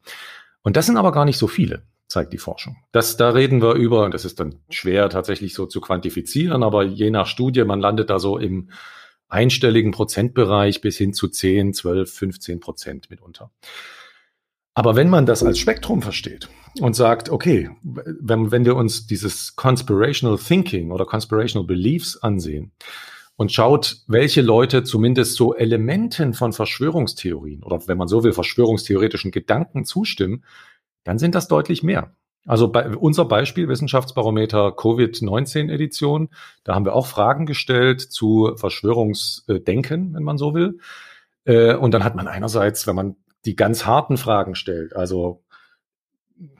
Und 0.63 0.77
das 0.77 0.87
sind 0.87 0.97
aber 0.97 1.13
gar 1.13 1.25
nicht 1.25 1.39
so 1.39 1.47
viele 1.47 1.83
zeigt 2.13 2.33
die 2.33 2.39
Forschung. 2.39 2.77
Das, 2.93 3.17
da 3.17 3.31
reden 3.31 3.61
wir 3.61 3.75
über, 3.75 4.05
und 4.05 4.15
das 4.15 4.25
ist 4.25 4.39
dann 4.39 4.61
schwer 4.69 5.09
tatsächlich 5.09 5.55
so 5.55 5.67
zu 5.67 5.81
quantifizieren, 5.81 6.63
aber 6.63 6.85
je 6.85 7.11
nach 7.11 7.27
Studie, 7.27 7.65
man 7.65 7.81
landet 7.81 8.11
da 8.11 8.19
so 8.19 8.39
im 8.39 8.71
einstelligen 9.29 9.93
Prozentbereich 9.93 10.81
bis 10.83 10.99
hin 10.99 11.15
zu 11.15 11.29
10, 11.29 11.73
12, 11.73 12.13
15 12.13 12.61
Prozent 12.61 13.11
mitunter. 13.11 13.51
Aber 14.75 14.97
wenn 14.97 15.11
man 15.11 15.27
das 15.27 15.43
als 15.43 15.59
Spektrum 15.59 16.03
versteht 16.03 16.49
und 16.81 16.95
sagt, 16.95 17.31
okay, 17.31 17.71
wenn, 17.83 18.51
wenn 18.51 18.65
wir 18.65 18.77
uns 18.77 19.07
dieses 19.07 19.57
Conspirational 19.57 20.39
Thinking 20.39 20.91
oder 20.91 21.05
Conspirational 21.05 21.67
Beliefs 21.67 22.17
ansehen 22.17 22.73
und 23.37 23.53
schaut, 23.53 23.99
welche 24.07 24.41
Leute 24.41 24.83
zumindest 24.83 25.35
so 25.35 25.55
Elementen 25.55 26.33
von 26.33 26.53
Verschwörungstheorien 26.53 27.63
oder 27.63 27.87
wenn 27.87 27.99
man 27.99 28.09
so 28.09 28.25
will, 28.25 28.33
verschwörungstheoretischen 28.33 29.31
Gedanken 29.31 29.85
zustimmen, 29.85 30.45
dann 31.05 31.19
sind 31.19 31.35
das 31.35 31.49
deutlich 31.49 31.83
mehr. 31.83 32.15
Also 32.45 32.69
bei 32.69 32.89
unser 32.97 33.25
Beispiel 33.25 33.69
Wissenschaftsbarometer 33.69 34.73
Covid-19-Edition, 34.73 36.29
da 36.65 36.75
haben 36.75 36.85
wir 36.85 36.95
auch 36.95 37.07
Fragen 37.07 37.47
gestellt 37.47 38.01
zu 38.01 38.53
Verschwörungsdenken, 38.57 40.15
wenn 40.15 40.25
man 40.25 40.39
so 40.39 40.55
will. 40.55 40.79
Äh, 41.45 41.75
und 41.75 41.93
dann 41.95 42.03
hat 42.03 42.17
man 42.17 42.27
einerseits, 42.27 42.87
wenn 42.87 42.97
man 42.97 43.17
die 43.45 43.55
ganz 43.55 43.87
harten 43.87 44.17
Fragen 44.17 44.55
stellt, 44.57 44.97
also 44.97 45.43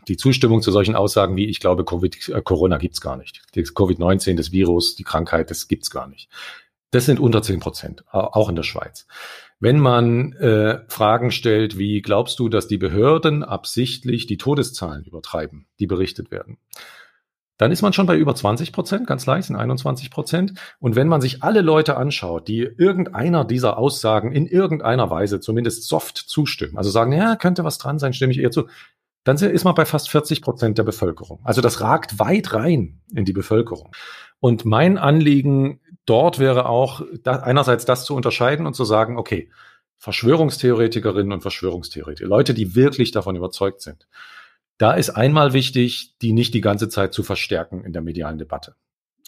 die 0.07 0.17
Zustimmung 0.17 0.63
zu 0.63 0.71
solchen 0.71 0.95
Aussagen 0.95 1.37
wie, 1.37 1.47
ich 1.47 1.59
glaube, 1.59 1.85
Covid, 1.85 2.29
äh, 2.29 2.43
Corona 2.43 2.79
gibt's 2.79 3.01
gar 3.01 3.17
nicht. 3.17 3.43
Das 3.55 3.75
Covid-19, 3.75 4.37
das 4.37 4.53
Virus, 4.53 4.95
die 4.95 5.05
Krankheit, 5.05 5.51
das 5.51 5.67
gibt's 5.67 5.91
gar 5.91 6.07
nicht. 6.07 6.29
Das 6.93 7.07
sind 7.07 7.19
unter 7.19 7.43
zehn 7.43 7.59
Prozent, 7.59 8.05
auch 8.13 8.49
in 8.51 8.55
der 8.55 8.63
Schweiz. 8.63 9.07
Wenn 9.59 9.81
man 9.81 10.33
äh, 10.35 10.81
Fragen 10.89 11.31
stellt, 11.31 11.79
wie 11.79 12.03
glaubst 12.03 12.39
du, 12.39 12.49
dass 12.49 12.69
die 12.69 12.77
Behörden 12.77 13.43
absichtlich 13.43 14.27
die 14.27 14.37
Todeszahlen 14.37 15.05
übertreiben, 15.05 15.67
die 15.79 15.87
berichtet 15.87 16.31
werden? 16.31 16.59
Dann 17.57 17.73
ist 17.73 17.81
man 17.81 17.93
schon 17.93 18.07
bei 18.07 18.17
über 18.17 18.35
20 18.35 18.73
Prozent, 18.73 19.07
ganz 19.07 19.25
leicht, 19.25 19.47
sind 19.47 19.57
21 19.57 20.11
Prozent. 20.11 20.55
Und 20.81 20.97
wenn 20.97 21.09
man 21.09 21.21
sich 21.21 21.43
alle 21.43 21.63
Leute 21.63 21.97
anschaut, 21.97 22.49
die 22.49 22.59
irgendeiner 22.59 23.45
dieser 23.45 23.79
Aussagen 23.79 24.33
in 24.33 24.47
irgendeiner 24.47 25.09
Weise 25.11 25.41
zumindest 25.41 25.89
soft 25.89 26.19
zustimmen, 26.19 26.77
also 26.77 26.91
sagen, 26.91 27.13
ja, 27.13 27.37
könnte 27.37 27.65
was 27.65 27.79
dran 27.79 27.99
sein, 27.99 28.13
stimme 28.13 28.33
ich 28.33 28.41
eher 28.41 28.51
zu, 28.51 28.67
dann 29.25 29.37
ist 29.37 29.65
man 29.65 29.75
bei 29.75 29.85
fast 29.85 30.11
40 30.11 30.43
Prozent 30.43 30.77
der 30.77 30.83
Bevölkerung. 30.83 31.41
Also 31.45 31.61
das 31.61 31.81
ragt 31.81 32.19
weit 32.19 32.53
rein 32.53 33.01
in 33.15 33.25
die 33.25 33.33
Bevölkerung. 33.33 33.95
Und 34.41 34.65
mein 34.65 34.99
Anliegen 34.99 35.81
dort 36.07 36.39
wäre 36.39 36.67
auch 36.67 37.03
da, 37.23 37.37
einerseits 37.37 37.85
das 37.85 38.05
zu 38.05 38.15
unterscheiden 38.15 38.67
und 38.67 38.75
zu 38.75 38.85
sagen, 38.85 39.17
okay, 39.17 39.51
Verschwörungstheoretikerinnen 39.99 41.33
und 41.33 41.43
Verschwörungstheoretiker, 41.43 42.29
Leute, 42.29 42.55
die 42.55 42.75
wirklich 42.75 43.13
davon 43.13 43.37
überzeugt 43.37 43.83
sind. 43.83 44.09
Da 44.79 44.95
ist 44.95 45.11
einmal 45.11 45.53
wichtig, 45.53 46.17
die 46.21 46.33
nicht 46.33 46.55
die 46.55 46.61
ganze 46.61 46.89
Zeit 46.89 47.15
zu 47.15 47.23
verstärken 47.23 47.85
in 47.85 47.93
der 47.93 48.03
medialen 48.03 48.39
Debatte. 48.39 48.75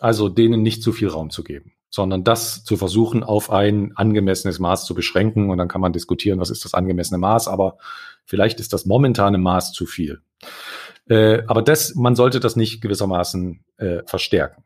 Also 0.00 0.28
denen 0.28 0.62
nicht 0.62 0.82
zu 0.82 0.92
viel 0.92 1.06
Raum 1.06 1.30
zu 1.30 1.44
geben, 1.44 1.74
sondern 1.90 2.24
das 2.24 2.64
zu 2.64 2.76
versuchen, 2.76 3.22
auf 3.22 3.50
ein 3.50 3.92
angemessenes 3.94 4.58
Maß 4.58 4.84
zu 4.84 4.94
beschränken. 4.94 5.50
Und 5.50 5.58
dann 5.58 5.68
kann 5.68 5.80
man 5.80 5.92
diskutieren, 5.92 6.40
was 6.40 6.50
ist 6.50 6.64
das 6.64 6.74
angemessene 6.74 7.18
Maß, 7.18 7.46
aber 7.46 7.78
vielleicht 8.24 8.58
ist 8.58 8.72
das 8.72 8.84
momentane 8.84 9.38
Maß 9.38 9.70
zu 9.70 9.86
viel. 9.86 10.22
Äh, 11.08 11.44
aber 11.46 11.62
das, 11.62 11.94
man 11.94 12.16
sollte 12.16 12.40
das 12.40 12.56
nicht 12.56 12.80
gewissermaßen 12.80 13.64
äh, 13.76 14.02
verstärken. 14.06 14.64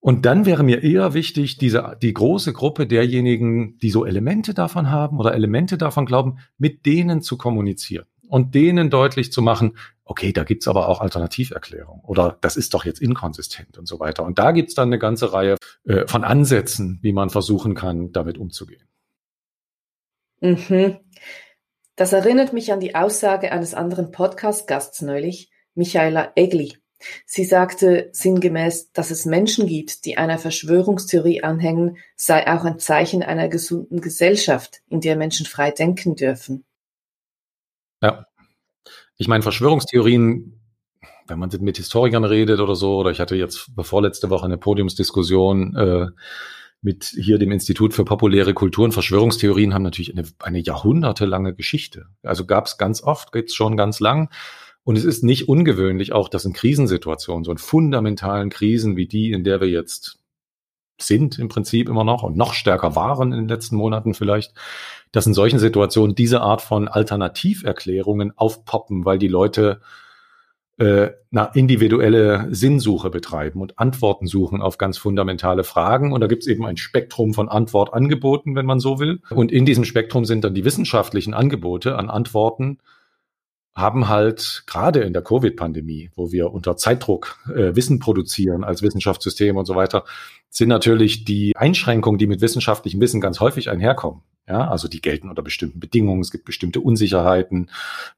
Und 0.00 0.24
dann 0.24 0.46
wäre 0.46 0.62
mir 0.62 0.82
eher 0.82 1.14
wichtig, 1.14 1.58
diese, 1.58 1.96
die 2.00 2.12
große 2.12 2.52
Gruppe 2.52 2.86
derjenigen, 2.86 3.78
die 3.78 3.90
so 3.90 4.04
Elemente 4.04 4.54
davon 4.54 4.90
haben 4.90 5.18
oder 5.18 5.34
Elemente 5.34 5.78
davon 5.78 6.06
glauben, 6.06 6.38
mit 6.58 6.86
denen 6.86 7.22
zu 7.22 7.36
kommunizieren 7.36 8.06
und 8.28 8.54
denen 8.54 8.90
deutlich 8.90 9.32
zu 9.32 9.42
machen, 9.42 9.76
okay, 10.04 10.32
da 10.32 10.44
gibt's 10.44 10.68
aber 10.68 10.88
auch 10.88 11.00
Alternativerklärungen 11.00 12.04
oder 12.04 12.38
das 12.40 12.56
ist 12.56 12.74
doch 12.74 12.84
jetzt 12.84 13.00
inkonsistent 13.00 13.78
und 13.78 13.86
so 13.86 13.98
weiter. 13.98 14.24
Und 14.24 14.38
da 14.38 14.52
gibt's 14.52 14.74
dann 14.74 14.88
eine 14.88 14.98
ganze 14.98 15.32
Reihe 15.32 15.56
äh, 15.84 16.06
von 16.06 16.24
Ansätzen, 16.24 17.00
wie 17.02 17.12
man 17.12 17.30
versuchen 17.30 17.74
kann, 17.74 18.12
damit 18.12 18.38
umzugehen. 18.38 18.86
Mhm. 20.40 20.98
Das 21.96 22.12
erinnert 22.12 22.52
mich 22.52 22.72
an 22.72 22.80
die 22.80 22.94
Aussage 22.94 23.50
eines 23.52 23.74
anderen 23.74 24.10
Podcast-Gasts 24.10 25.02
neulich, 25.02 25.50
Michaela 25.74 26.32
Egli. 26.36 26.76
Sie 27.24 27.44
sagte 27.44 28.08
sinngemäß, 28.12 28.92
dass 28.92 29.10
es 29.10 29.24
Menschen 29.24 29.66
gibt, 29.66 30.04
die 30.04 30.16
einer 30.16 30.38
Verschwörungstheorie 30.38 31.42
anhängen, 31.42 31.98
sei 32.16 32.46
auch 32.46 32.64
ein 32.64 32.78
Zeichen 32.78 33.22
einer 33.22 33.48
gesunden 33.48 34.00
Gesellschaft, 34.00 34.82
in 34.88 35.00
der 35.00 35.16
Menschen 35.16 35.46
frei 35.46 35.70
denken 35.70 36.16
dürfen. 36.16 36.64
Ja. 38.02 38.26
Ich 39.18 39.28
meine, 39.28 39.42
Verschwörungstheorien, 39.42 40.60
wenn 41.26 41.38
man 41.38 41.50
mit 41.60 41.78
Historikern 41.78 42.24
redet 42.24 42.60
oder 42.60 42.74
so, 42.74 42.98
oder 42.98 43.10
ich 43.10 43.20
hatte 43.20 43.34
jetzt 43.34 43.70
vorletzte 43.80 44.30
Woche 44.30 44.44
eine 44.44 44.58
Podiumsdiskussion 44.58 45.74
äh, 45.76 46.06
mit 46.82 47.04
hier 47.04 47.38
dem 47.38 47.50
Institut 47.50 47.94
für 47.94 48.04
populäre 48.04 48.54
Kulturen. 48.54 48.92
Verschwörungstheorien 48.92 49.74
haben 49.74 49.82
natürlich 49.82 50.16
eine, 50.16 50.28
eine 50.38 50.60
jahrhundertelange 50.60 51.54
Geschichte. 51.54 52.06
Also 52.22 52.46
gab 52.46 52.66
es 52.66 52.78
ganz 52.78 53.02
oft, 53.02 53.32
gibt's 53.32 53.54
schon 53.54 53.76
ganz 53.76 53.98
lang. 54.00 54.30
Und 54.86 54.96
es 54.96 55.04
ist 55.04 55.24
nicht 55.24 55.48
ungewöhnlich 55.48 56.12
auch, 56.12 56.28
dass 56.28 56.44
in 56.44 56.52
Krisensituationen, 56.52 57.42
so 57.42 57.50
in 57.50 57.58
fundamentalen 57.58 58.50
Krisen 58.50 58.96
wie 58.96 59.08
die, 59.08 59.32
in 59.32 59.42
der 59.42 59.60
wir 59.60 59.68
jetzt 59.68 60.20
sind 61.00 61.40
im 61.40 61.48
Prinzip 61.48 61.88
immer 61.88 62.04
noch 62.04 62.22
und 62.22 62.36
noch 62.36 62.54
stärker 62.54 62.94
waren 62.94 63.32
in 63.32 63.40
den 63.40 63.48
letzten 63.48 63.74
Monaten 63.74 64.14
vielleicht, 64.14 64.54
dass 65.10 65.26
in 65.26 65.34
solchen 65.34 65.58
Situationen 65.58 66.14
diese 66.14 66.40
Art 66.40 66.62
von 66.62 66.86
Alternativerklärungen 66.86 68.38
aufpoppen, 68.38 69.04
weil 69.04 69.18
die 69.18 69.26
Leute 69.26 69.80
äh, 70.78 71.08
eine 71.32 71.50
individuelle 71.54 72.46
Sinnsuche 72.54 73.10
betreiben 73.10 73.62
und 73.62 73.80
Antworten 73.80 74.28
suchen 74.28 74.62
auf 74.62 74.78
ganz 74.78 74.98
fundamentale 74.98 75.64
Fragen. 75.64 76.12
Und 76.12 76.20
da 76.20 76.28
gibt 76.28 76.44
es 76.44 76.48
eben 76.48 76.64
ein 76.64 76.76
Spektrum 76.76 77.34
von 77.34 77.48
Antwortangeboten, 77.48 78.54
wenn 78.54 78.66
man 78.66 78.78
so 78.78 79.00
will. 79.00 79.20
Und 79.30 79.50
in 79.50 79.66
diesem 79.66 79.84
Spektrum 79.84 80.24
sind 80.24 80.44
dann 80.44 80.54
die 80.54 80.64
wissenschaftlichen 80.64 81.34
Angebote 81.34 81.98
an 81.98 82.08
Antworten 82.08 82.78
haben 83.76 84.08
halt 84.08 84.64
gerade 84.66 85.00
in 85.00 85.12
der 85.12 85.22
Covid-Pandemie, 85.22 86.10
wo 86.16 86.32
wir 86.32 86.50
unter 86.50 86.78
Zeitdruck 86.78 87.38
äh, 87.54 87.76
Wissen 87.76 87.98
produzieren 87.98 88.64
als 88.64 88.82
Wissenschaftssystem 88.82 89.56
und 89.58 89.66
so 89.66 89.74
weiter, 89.74 90.04
sind 90.48 90.70
natürlich 90.70 91.26
die 91.26 91.54
Einschränkungen, 91.54 92.18
die 92.18 92.26
mit 92.26 92.40
wissenschaftlichem 92.40 93.00
Wissen 93.02 93.20
ganz 93.20 93.38
häufig 93.38 93.68
einherkommen. 93.68 94.22
Ja, 94.48 94.68
also 94.68 94.88
die 94.88 95.00
gelten 95.00 95.28
unter 95.28 95.42
bestimmten 95.42 95.80
Bedingungen, 95.80 96.22
es 96.22 96.30
gibt 96.30 96.44
bestimmte 96.44 96.80
Unsicherheiten, 96.80 97.68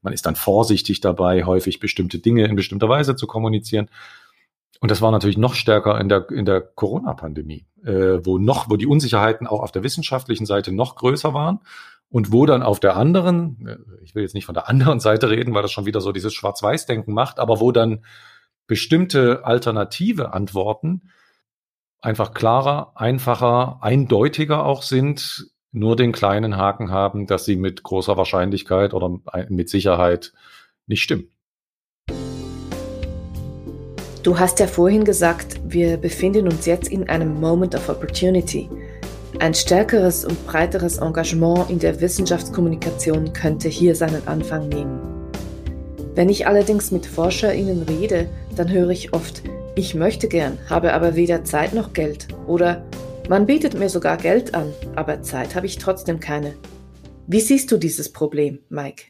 man 0.01 0.13
ist 0.13 0.27
dann 0.27 0.35
vorsichtig 0.35 1.01
dabei, 1.01 1.43
häufig 1.43 1.79
bestimmte 1.79 2.19
Dinge 2.19 2.45
in 2.45 2.55
bestimmter 2.55 2.87
Weise 2.87 3.15
zu 3.15 3.27
kommunizieren. 3.27 3.89
Und 4.79 4.91
das 4.91 5.01
war 5.01 5.11
natürlich 5.11 5.37
noch 5.37 5.55
stärker 5.55 5.99
in 5.99 6.07
der, 6.07 6.29
in 6.29 6.45
der 6.45 6.61
Corona-Pandemie, 6.61 7.65
äh, 7.83 8.19
wo 8.23 8.37
noch, 8.37 8.69
wo 8.69 8.77
die 8.77 8.87
Unsicherheiten 8.87 9.45
auch 9.47 9.61
auf 9.61 9.71
der 9.73 9.83
wissenschaftlichen 9.83 10.45
Seite 10.45 10.71
noch 10.71 10.95
größer 10.95 11.33
waren 11.33 11.59
und 12.09 12.31
wo 12.31 12.45
dann 12.45 12.63
auf 12.63 12.79
der 12.79 12.95
anderen, 12.95 13.67
äh, 13.67 14.03
ich 14.03 14.15
will 14.15 14.23
jetzt 14.23 14.33
nicht 14.35 14.45
von 14.45 14.55
der 14.55 14.67
anderen 14.69 14.99
Seite 14.99 15.29
reden, 15.29 15.53
weil 15.53 15.61
das 15.61 15.71
schon 15.71 15.85
wieder 15.85 16.01
so 16.01 16.11
dieses 16.11 16.33
Schwarz-Weiß-Denken 16.33 17.13
macht, 17.13 17.39
aber 17.39 17.59
wo 17.59 17.71
dann 17.71 18.03
bestimmte 18.67 19.45
alternative 19.45 20.33
Antworten 20.33 21.09
einfach 22.01 22.33
klarer, 22.33 22.93
einfacher, 22.95 23.79
eindeutiger 23.81 24.65
auch 24.65 24.83
sind, 24.83 25.51
nur 25.71 25.95
den 25.95 26.11
kleinen 26.11 26.57
Haken 26.57 26.91
haben, 26.91 27.27
dass 27.27 27.45
sie 27.45 27.55
mit 27.55 27.83
großer 27.83 28.17
Wahrscheinlichkeit 28.17 28.93
oder 28.93 29.19
mit 29.49 29.69
Sicherheit 29.69 30.33
nicht 30.87 31.03
stimmen. 31.03 31.29
Du 34.23 34.37
hast 34.37 34.59
ja 34.59 34.67
vorhin 34.67 35.05
gesagt, 35.05 35.59
wir 35.63 35.97
befinden 35.97 36.47
uns 36.47 36.65
jetzt 36.65 36.89
in 36.89 37.07
einem 37.09 37.39
Moment 37.39 37.75
of 37.75 37.87
Opportunity. 37.89 38.69
Ein 39.41 39.53
stärkeres 39.53 40.25
und 40.25 40.45
breiteres 40.45 40.97
Engagement 40.97 41.69
in 41.69 41.79
der 41.79 42.01
Wissenschaftskommunikation 42.01 43.31
könnte 43.31 43.69
hier 43.69 43.95
seinen 43.95 44.27
Anfang 44.27 44.67
nehmen. 44.67 44.99
Wenn 46.13 46.27
ich 46.27 46.45
allerdings 46.45 46.91
mit 46.91 47.05
ForscherInnen 47.05 47.83
rede, 47.83 48.29
dann 48.57 48.69
höre 48.69 48.89
ich 48.89 49.13
oft, 49.13 49.43
ich 49.77 49.95
möchte 49.95 50.27
gern, 50.27 50.57
habe 50.69 50.93
aber 50.93 51.15
weder 51.15 51.45
Zeit 51.45 51.73
noch 51.73 51.93
Geld. 51.93 52.27
Oder 52.47 52.83
man 53.29 53.45
bietet 53.45 53.79
mir 53.79 53.87
sogar 53.87 54.17
Geld 54.17 54.55
an, 54.55 54.73
aber 54.97 55.21
Zeit 55.21 55.55
habe 55.55 55.67
ich 55.67 55.77
trotzdem 55.77 56.19
keine. 56.19 56.55
Wie 57.25 57.39
siehst 57.39 57.71
du 57.71 57.77
dieses 57.77 58.11
Problem, 58.11 58.59
Mike? 58.67 59.03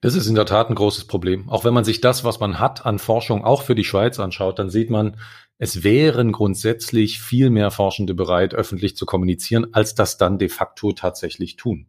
Das 0.00 0.14
ist 0.14 0.26
in 0.26 0.34
der 0.34 0.46
Tat 0.46 0.70
ein 0.70 0.74
großes 0.74 1.04
Problem. 1.04 1.48
Auch 1.50 1.64
wenn 1.64 1.74
man 1.74 1.84
sich 1.84 2.00
das, 2.00 2.24
was 2.24 2.40
man 2.40 2.58
hat 2.58 2.86
an 2.86 2.98
Forschung 2.98 3.44
auch 3.44 3.62
für 3.62 3.74
die 3.74 3.84
Schweiz 3.84 4.18
anschaut, 4.18 4.58
dann 4.58 4.70
sieht 4.70 4.90
man, 4.90 5.16
es 5.62 5.84
wären 5.84 6.32
grundsätzlich 6.32 7.20
viel 7.20 7.50
mehr 7.50 7.70
Forschende 7.70 8.14
bereit, 8.14 8.54
öffentlich 8.54 8.96
zu 8.96 9.04
kommunizieren, 9.04 9.74
als 9.74 9.94
das 9.94 10.16
dann 10.16 10.38
de 10.38 10.48
facto 10.48 10.92
tatsächlich 10.92 11.56
tun. 11.56 11.86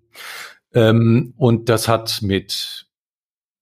Ähm, 0.74 1.34
und 1.38 1.70
das 1.70 1.88
hat 1.88 2.20
mit 2.22 2.88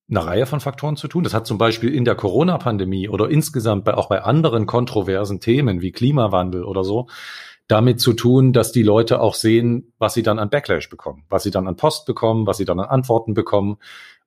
einer 0.10 0.26
Reihe 0.26 0.48
von 0.48 0.62
Faktoren 0.62 0.98
zu 0.98 1.08
tun. 1.08 1.24
Das 1.24 1.36
hat 1.36 1.46
zum 1.46 1.60
Beispiel 1.60 1.94
in 1.94 2.06
der 2.06 2.16
Corona-Pandemie 2.16 3.08
oder 3.08 3.30
insgesamt 3.30 3.86
bei, 3.86 3.94
auch 3.94 4.10
bei 4.10 4.24
anderen 4.24 4.66
kontroversen 4.66 5.40
Themen 5.40 5.82
wie 5.82 5.92
Klimawandel 5.92 6.64
oder 6.64 6.84
so 6.84 7.08
damit 7.68 8.02
zu 8.02 8.14
tun, 8.14 8.52
dass 8.52 8.72
die 8.72 8.82
Leute 8.82 9.22
auch 9.22 9.36
sehen, 9.36 9.94
was 10.00 10.16
sie 10.16 10.24
dann 10.24 10.40
an 10.40 10.50
Backlash 10.50 10.90
bekommen, 10.90 11.26
was 11.30 11.44
sie 11.44 11.52
dann 11.52 11.68
an 11.68 11.76
Post 11.76 12.08
bekommen, 12.08 12.48
was 12.48 12.58
sie 12.58 12.66
dann 12.66 12.80
an 12.80 12.90
Antworten 12.90 13.36
bekommen. 13.36 13.78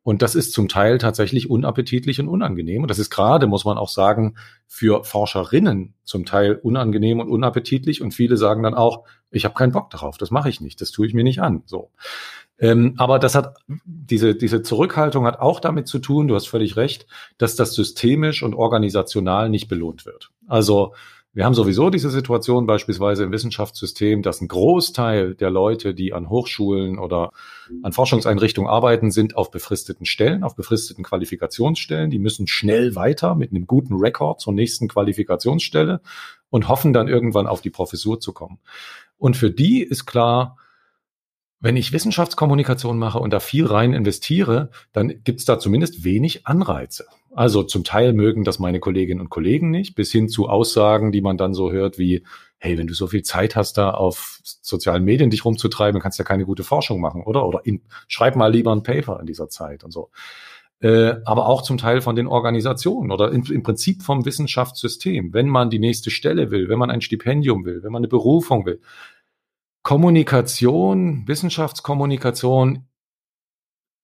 Und 0.02 0.22
das 0.22 0.34
ist 0.34 0.52
zum 0.52 0.68
Teil 0.68 0.98
tatsächlich 0.98 1.48
unappetitlich 1.48 2.20
und 2.20 2.28
unangenehm. 2.28 2.82
Und 2.82 2.90
das 2.90 2.98
ist 2.98 3.10
gerade, 3.10 3.46
muss 3.46 3.64
man 3.64 3.78
auch 3.78 3.88
sagen, 3.88 4.34
für 4.66 5.04
Forscherinnen 5.04 5.94
zum 6.02 6.24
Teil 6.24 6.56
unangenehm 6.56 7.20
und 7.20 7.28
unappetitlich. 7.28 8.02
Und 8.02 8.12
viele 8.12 8.36
sagen 8.36 8.62
dann 8.64 8.74
auch, 8.74 9.04
ich 9.30 9.44
habe 9.44 9.54
keinen 9.54 9.72
Bock 9.72 9.90
darauf, 9.90 10.18
das 10.18 10.30
mache 10.30 10.48
ich 10.48 10.60
nicht, 10.60 10.80
das 10.80 10.90
tue 10.90 11.06
ich 11.06 11.14
mir 11.14 11.24
nicht 11.24 11.40
an. 11.40 11.62
So. 11.66 11.90
Ähm, 12.58 12.94
aber 12.98 13.18
das 13.18 13.34
hat 13.34 13.56
diese, 13.84 14.34
diese 14.34 14.62
Zurückhaltung 14.62 15.26
hat 15.26 15.40
auch 15.40 15.60
damit 15.60 15.88
zu 15.88 15.98
tun, 15.98 16.28
du 16.28 16.34
hast 16.34 16.48
völlig 16.48 16.76
recht, 16.76 17.06
dass 17.38 17.56
das 17.56 17.74
systemisch 17.74 18.42
und 18.42 18.54
organisational 18.54 19.48
nicht 19.48 19.68
belohnt 19.68 20.04
wird. 20.04 20.30
Also 20.46 20.94
wir 21.34 21.46
haben 21.46 21.54
sowieso 21.54 21.88
diese 21.88 22.10
Situation 22.10 22.66
beispielsweise 22.66 23.24
im 23.24 23.32
Wissenschaftssystem, 23.32 24.20
dass 24.20 24.42
ein 24.42 24.48
Großteil 24.48 25.34
der 25.34 25.48
Leute, 25.48 25.94
die 25.94 26.12
an 26.12 26.28
Hochschulen 26.28 26.98
oder 26.98 27.30
an 27.82 27.92
Forschungseinrichtungen 27.92 28.68
arbeiten, 28.68 29.10
sind 29.10 29.34
auf 29.34 29.50
befristeten 29.50 30.04
Stellen, 30.04 30.44
auf 30.44 30.56
befristeten 30.56 31.04
Qualifikationsstellen. 31.04 32.10
Die 32.10 32.18
müssen 32.18 32.46
schnell 32.46 32.96
weiter 32.96 33.34
mit 33.34 33.50
einem 33.50 33.66
guten 33.66 33.94
Rekord 33.94 34.42
zur 34.42 34.52
nächsten 34.52 34.88
Qualifikationsstelle 34.88 36.02
und 36.50 36.68
hoffen 36.68 36.92
dann 36.92 37.08
irgendwann 37.08 37.46
auf 37.46 37.62
die 37.62 37.70
Professur 37.70 38.20
zu 38.20 38.34
kommen. 38.34 38.58
Und 39.16 39.34
für 39.34 39.50
die 39.50 39.82
ist 39.82 40.04
klar, 40.04 40.58
wenn 41.60 41.76
ich 41.76 41.92
Wissenschaftskommunikation 41.92 42.98
mache 42.98 43.20
und 43.20 43.32
da 43.32 43.40
viel 43.40 43.64
rein 43.64 43.94
investiere, 43.94 44.70
dann 44.92 45.22
gibt's 45.24 45.46
da 45.46 45.58
zumindest 45.58 46.04
wenig 46.04 46.46
Anreize. 46.46 47.06
Also 47.34 47.62
zum 47.62 47.82
Teil 47.82 48.12
mögen 48.12 48.44
das 48.44 48.58
meine 48.58 48.78
Kolleginnen 48.78 49.20
und 49.20 49.30
Kollegen 49.30 49.70
nicht, 49.70 49.94
bis 49.94 50.12
hin 50.12 50.28
zu 50.28 50.48
Aussagen, 50.48 51.12
die 51.12 51.22
man 51.22 51.38
dann 51.38 51.54
so 51.54 51.72
hört 51.72 51.98
wie, 51.98 52.24
hey, 52.58 52.76
wenn 52.76 52.86
du 52.86 52.94
so 52.94 53.06
viel 53.06 53.22
Zeit 53.22 53.56
hast, 53.56 53.78
da 53.78 53.90
auf 53.90 54.38
sozialen 54.42 55.04
Medien 55.04 55.30
dich 55.30 55.44
rumzutreiben, 55.44 56.00
kannst 56.00 56.18
du 56.18 56.22
ja 56.22 56.28
keine 56.28 56.44
gute 56.44 56.62
Forschung 56.62 57.00
machen, 57.00 57.22
oder? 57.22 57.46
Oder 57.46 57.64
in, 57.64 57.82
schreib 58.06 58.36
mal 58.36 58.52
lieber 58.52 58.72
ein 58.72 58.82
Paper 58.82 59.18
in 59.20 59.26
dieser 59.26 59.48
Zeit 59.48 59.82
und 59.82 59.92
so. 59.92 60.10
Äh, 60.80 61.14
aber 61.24 61.46
auch 61.46 61.62
zum 61.62 61.78
Teil 61.78 62.00
von 62.00 62.16
den 62.16 62.26
Organisationen 62.26 63.12
oder 63.12 63.32
im, 63.32 63.44
im 63.44 63.62
Prinzip 63.62 64.02
vom 64.02 64.24
Wissenschaftssystem. 64.24 65.32
Wenn 65.32 65.48
man 65.48 65.70
die 65.70 65.78
nächste 65.78 66.10
Stelle 66.10 66.50
will, 66.50 66.68
wenn 66.68 66.78
man 66.78 66.90
ein 66.90 67.00
Stipendium 67.00 67.64
will, 67.64 67.82
wenn 67.82 67.92
man 67.92 68.00
eine 68.00 68.08
Berufung 68.08 68.66
will, 68.66 68.80
Kommunikation, 69.82 71.26
Wissenschaftskommunikation 71.26 72.86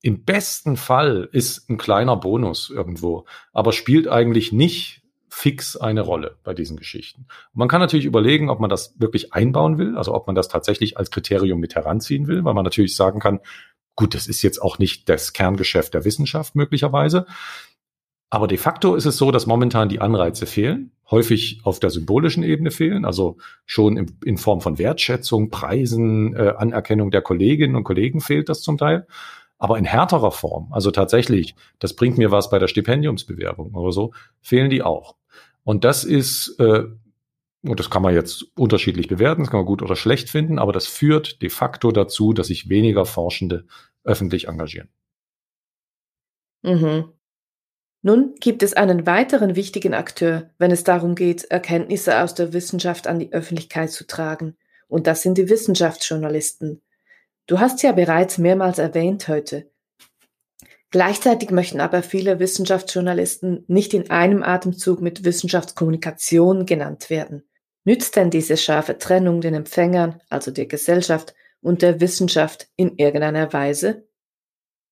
im 0.01 0.25
besten 0.25 0.77
Fall 0.77 1.29
ist 1.33 1.69
ein 1.69 1.79
kleiner 1.79 2.17
Bonus 2.17 2.71
irgendwo, 2.71 3.25
aber 3.53 3.73
spielt 3.73 4.09
eigentlich 4.09 4.53
nicht 4.53 5.03
fix 5.29 5.77
eine 5.77 6.01
Rolle 6.01 6.37
bei 6.43 6.55
diesen 6.55 6.77
Geschichten. 6.77 7.23
Und 7.53 7.59
man 7.59 7.69
kann 7.69 7.81
natürlich 7.81 8.07
überlegen, 8.07 8.49
ob 8.51 8.61
man 8.61 8.71
das 8.71 8.95
wirklich 8.99 9.33
einbauen 9.33 9.79
will, 9.79 9.97
also 9.97 10.15
ob 10.15 10.27
man 10.27 10.35
das 10.35 10.49
tatsächlich 10.49 10.97
als 10.97 11.11
Kriterium 11.11 11.61
mit 11.61 11.75
heranziehen 11.75 12.27
will, 12.27 12.45
weil 12.45 12.55
man 12.55 12.65
natürlich 12.65 12.97
sagen 12.97 13.21
kann, 13.21 13.41
gut, 13.95 14.15
das 14.15 14.27
ist 14.27 14.43
jetzt 14.43 14.61
auch 14.63 14.79
nicht 14.79 15.09
das 15.09 15.33
Kerngeschäft 15.33 15.95
der 15.95 16.05
Wissenschaft 16.05 16.55
möglicherweise, 16.55 17.27
aber 18.31 18.47
de 18.47 18.59
facto 18.59 18.95
ist 18.95 19.07
es 19.07 19.17
so, 19.17 19.31
dass 19.31 19.47
momentan 19.47 19.89
die 19.89 20.01
Anreize 20.01 20.45
fehlen, 20.45 20.93
häufig 21.11 21.61
auf 21.65 21.81
der 21.81 21.89
symbolischen 21.89 22.43
Ebene 22.43 22.71
fehlen, 22.71 23.07
also 23.07 23.39
schon 23.65 24.11
in, 24.23 24.37
Form 24.37 24.61
von 24.61 24.79
Wertschätzung, 24.79 25.49
Preisen, 25.49 26.37
äh, 26.37 26.53
Anerkennung 26.57 27.11
der 27.11 27.23
Kolleginnen 27.23 27.75
und 27.75 27.85
Kollegen 27.85 28.21
fehlt 28.21 28.51
das 28.51 28.61
zum 28.61 28.77
Teil. 28.77 29.07
Aber 29.59 29.77
in 29.77 29.85
härterer 29.85 30.31
Form, 30.31 30.73
also 30.73 30.90
tatsächlich, 30.90 31.57
das 31.81 31.94
bringt 31.94 32.16
mir 32.16 32.31
was 32.31 32.49
bei 32.49 32.59
der 32.59 32.68
Stipendiumsbewerbung 32.68 33.75
oder 33.75 33.92
so, 33.92 34.12
fehlen 34.40 34.71
die 34.71 34.83
auch. 34.83 35.16
Und 35.64 35.85
das 35.85 36.05
ist, 36.05 36.57
äh, 36.61 36.85
und 37.62 37.81
das 37.81 37.90
kann 37.90 38.03
man 38.03 38.14
jetzt 38.14 38.47
unterschiedlich 38.57 39.09
bewerten, 39.09 39.42
das 39.42 39.51
kann 39.51 39.59
man 39.59 39.66
gut 39.66 39.83
oder 39.83 39.97
schlecht 39.97 40.31
finden, 40.31 40.59
aber 40.59 40.73
das 40.73 40.87
führt 40.87 41.42
de 41.42 41.51
facto 41.51 41.90
dazu, 41.90 42.33
dass 42.33 42.47
sich 42.47 42.68
weniger 42.68 43.05
Forschende 43.05 43.66
öffentlich 44.05 44.47
engagieren. 44.49 44.88
Mhm. 46.62 47.12
Nun 48.03 48.35
gibt 48.40 48.62
es 48.62 48.75
einen 48.75 49.07
weiteren 49.07 49.57
wichtigen 49.57 49.92
Akteur, 49.92 50.51
wenn 50.59 50.71
es 50.71 50.85
darum 50.85 51.16
geht, 51.16 51.44
Erkenntnisse 51.44 52.23
aus 52.23 52.35
der 52.35 52.53
Wissenschaft 52.53 53.09
an 53.09 53.18
die 53.18 53.33
Öffentlichkeit 53.33 53.90
zu 53.90 54.07
tragen, 54.07 54.57
und 54.87 55.07
das 55.07 55.21
sind 55.23 55.37
die 55.37 55.51
Wissenschaftsjournalisten. 55.51 56.81
Du 57.49 57.59
hast 57.59 57.83
ja 57.83 57.93
bereits 57.93 58.37
mehrmals 58.37 58.79
erwähnt 58.79 59.27
heute. 59.27 59.71
Gleichzeitig 60.91 61.51
möchten 61.51 61.81
aber 61.81 62.03
viele 62.03 62.39
Wissenschaftsjournalisten 62.41 63.65
nicht 63.69 63.95
in 63.95 64.11
einem 64.11 64.43
Atemzug 64.43 65.01
mit 65.01 65.25
Wissenschaftskommunikation 65.25 66.67
genannt 66.67 67.09
werden. 67.09 67.49
Nützt 67.85 68.17
denn 68.17 68.29
diese 68.29 68.59
scharfe 68.59 68.99
Trennung 68.99 69.41
den 69.41 69.55
Empfängern, 69.55 70.21
also 70.29 70.51
der 70.51 70.67
Gesellschaft, 70.67 71.35
und 71.63 71.81
der 71.81 72.01
Wissenschaft 72.03 72.69
in 72.77 72.99
irgendeiner 72.99 73.51
Weise? 73.55 74.07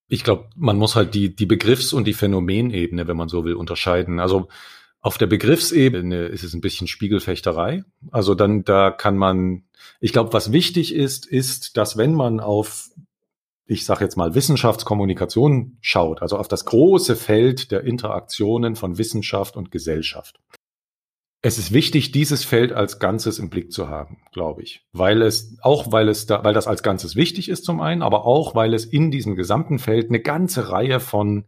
Ich 0.09 0.25
glaube, 0.25 0.49
man 0.57 0.79
muss 0.79 0.97
halt 0.97 1.15
die, 1.15 1.37
die 1.37 1.47
Begriffs- 1.47 1.93
und 1.93 2.07
die 2.07 2.15
Phänomenebene, 2.15 3.07
wenn 3.07 3.17
man 3.19 3.29
so 3.29 3.45
will, 3.45 3.55
unterscheiden. 3.55 4.19
Also 4.19 4.49
auf 5.07 5.19
der 5.19 5.29
Begriffsebene 5.29 6.25
ist 6.25 6.43
es 6.43 6.53
ein 6.53 6.61
bisschen 6.61 6.89
Spiegelfechterei. 6.89 7.85
Also 8.11 8.35
dann, 8.35 8.65
da 8.65 8.91
kann 8.91 9.17
man, 9.17 9.63
ich 10.01 10.13
glaube, 10.13 10.33
was 10.33 10.51
wichtig 10.51 10.93
ist, 10.93 11.27
ist, 11.27 11.77
dass 11.77 11.97
wenn 11.97 12.13
man 12.13 12.41
auf, 12.41 12.89
ich 13.67 13.85
sage 13.85 14.03
jetzt 14.03 14.17
mal, 14.17 14.35
Wissenschaftskommunikation 14.35 15.79
schaut, 15.81 16.23
also 16.23 16.37
auf 16.37 16.49
das 16.49 16.65
große 16.65 17.15
Feld 17.15 17.71
der 17.71 17.85
Interaktionen 17.85 18.75
von 18.75 18.99
Wissenschaft 18.99 19.57
und 19.57 19.71
Gesellschaft, 19.71 20.41
es 21.41 21.57
ist 21.57 21.73
wichtig, 21.73 22.11
dieses 22.11 22.45
Feld 22.45 22.73
als 22.73 22.99
Ganzes 22.99 23.39
im 23.39 23.49
Blick 23.49 23.71
zu 23.71 23.89
haben, 23.89 24.25
glaube 24.33 24.65
ich. 24.65 24.85
Weil 24.93 25.23
es, 25.23 25.57
auch 25.63 25.93
weil 25.93 26.09
es 26.09 26.27
da, 26.27 26.43
weil 26.43 26.55
das 26.55 26.67
als 26.67 26.83
Ganzes 26.83 27.15
wichtig 27.15 27.49
ist 27.49 27.65
zum 27.65 27.81
einen, 27.81 28.03
aber 28.03 28.25
auch 28.25 28.57
weil 28.57 28.75
es 28.75 28.85
in 28.85 29.13
diesem 29.13 29.37
gesamten 29.37 29.79
Feld 29.79 30.09
eine 30.09 30.19
ganze 30.19 30.71
Reihe 30.71 30.99
von 30.99 31.45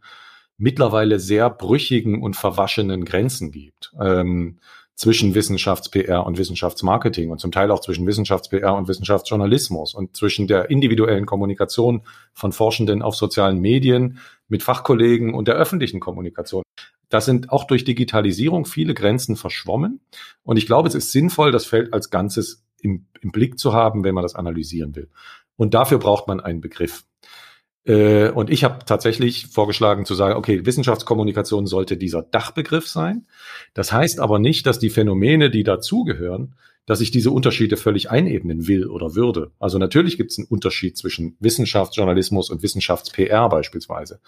mittlerweile 0.59 1.19
sehr 1.19 1.49
brüchigen 1.49 2.21
und 2.21 2.35
verwaschenen 2.35 3.05
Grenzen 3.05 3.51
gibt. 3.51 3.91
Ähm, 3.99 4.59
zwischen 4.99 5.33
Wissenschafts-PR 5.33 6.25
und 6.25 6.37
Wissenschaftsmarketing 6.37 7.29
und 7.29 7.39
zum 7.39 7.53
Teil 7.53 7.71
auch 7.71 7.79
zwischen 7.79 8.05
Wissenschafts-PR 8.05 8.75
und 8.75 8.89
Wissenschaftsjournalismus 8.89 9.93
und 9.93 10.17
zwischen 10.17 10.45
der 10.45 10.69
individuellen 10.69 11.25
Kommunikation 11.25 12.01
von 12.33 12.51
Forschenden 12.51 13.01
auf 13.01 13.15
sozialen 13.15 13.59
Medien 13.59 14.19
mit 14.49 14.61
Fachkollegen 14.61 15.33
und 15.33 15.47
der 15.47 15.55
öffentlichen 15.55 16.01
Kommunikation. 16.01 16.63
Da 17.07 17.21
sind 17.21 17.49
auch 17.49 17.63
durch 17.63 17.85
Digitalisierung 17.85 18.65
viele 18.65 18.93
Grenzen 18.93 19.37
verschwommen. 19.37 20.01
Und 20.43 20.57
ich 20.57 20.65
glaube, 20.65 20.89
es 20.89 20.95
ist 20.95 21.13
sinnvoll, 21.13 21.53
das 21.53 21.65
Feld 21.65 21.93
als 21.93 22.09
Ganzes 22.09 22.65
im, 22.81 23.07
im 23.21 23.31
Blick 23.31 23.57
zu 23.57 23.71
haben, 23.71 24.03
wenn 24.03 24.13
man 24.13 24.23
das 24.23 24.35
analysieren 24.35 24.97
will. 24.97 25.09
Und 25.55 25.73
dafür 25.73 25.99
braucht 25.99 26.27
man 26.27 26.41
einen 26.41 26.59
Begriff. 26.59 27.05
Äh, 27.89 28.29
und 28.29 28.51
ich 28.51 28.63
habe 28.63 28.85
tatsächlich 28.85 29.47
vorgeschlagen 29.47 30.05
zu 30.05 30.13
sagen, 30.13 30.35
okay, 30.35 30.63
Wissenschaftskommunikation 30.63 31.65
sollte 31.65 31.97
dieser 31.97 32.21
Dachbegriff 32.21 32.87
sein. 32.87 33.25
Das 33.73 33.91
heißt 33.91 34.19
aber 34.19 34.37
nicht, 34.37 34.67
dass 34.67 34.77
die 34.77 34.91
Phänomene, 34.91 35.49
die 35.49 35.63
dazugehören, 35.63 36.53
dass 36.85 37.01
ich 37.01 37.09
diese 37.09 37.31
Unterschiede 37.31 37.77
völlig 37.77 38.11
einebnen 38.11 38.67
will 38.67 38.87
oder 38.87 39.15
würde. 39.15 39.51
Also 39.59 39.79
natürlich 39.79 40.17
gibt 40.17 40.31
es 40.31 40.37
einen 40.37 40.47
Unterschied 40.47 40.97
zwischen 40.97 41.35
Wissenschaftsjournalismus 41.39 42.51
und 42.51 42.61
Wissenschafts-PR 42.61 43.49
beispielsweise. 43.49 44.19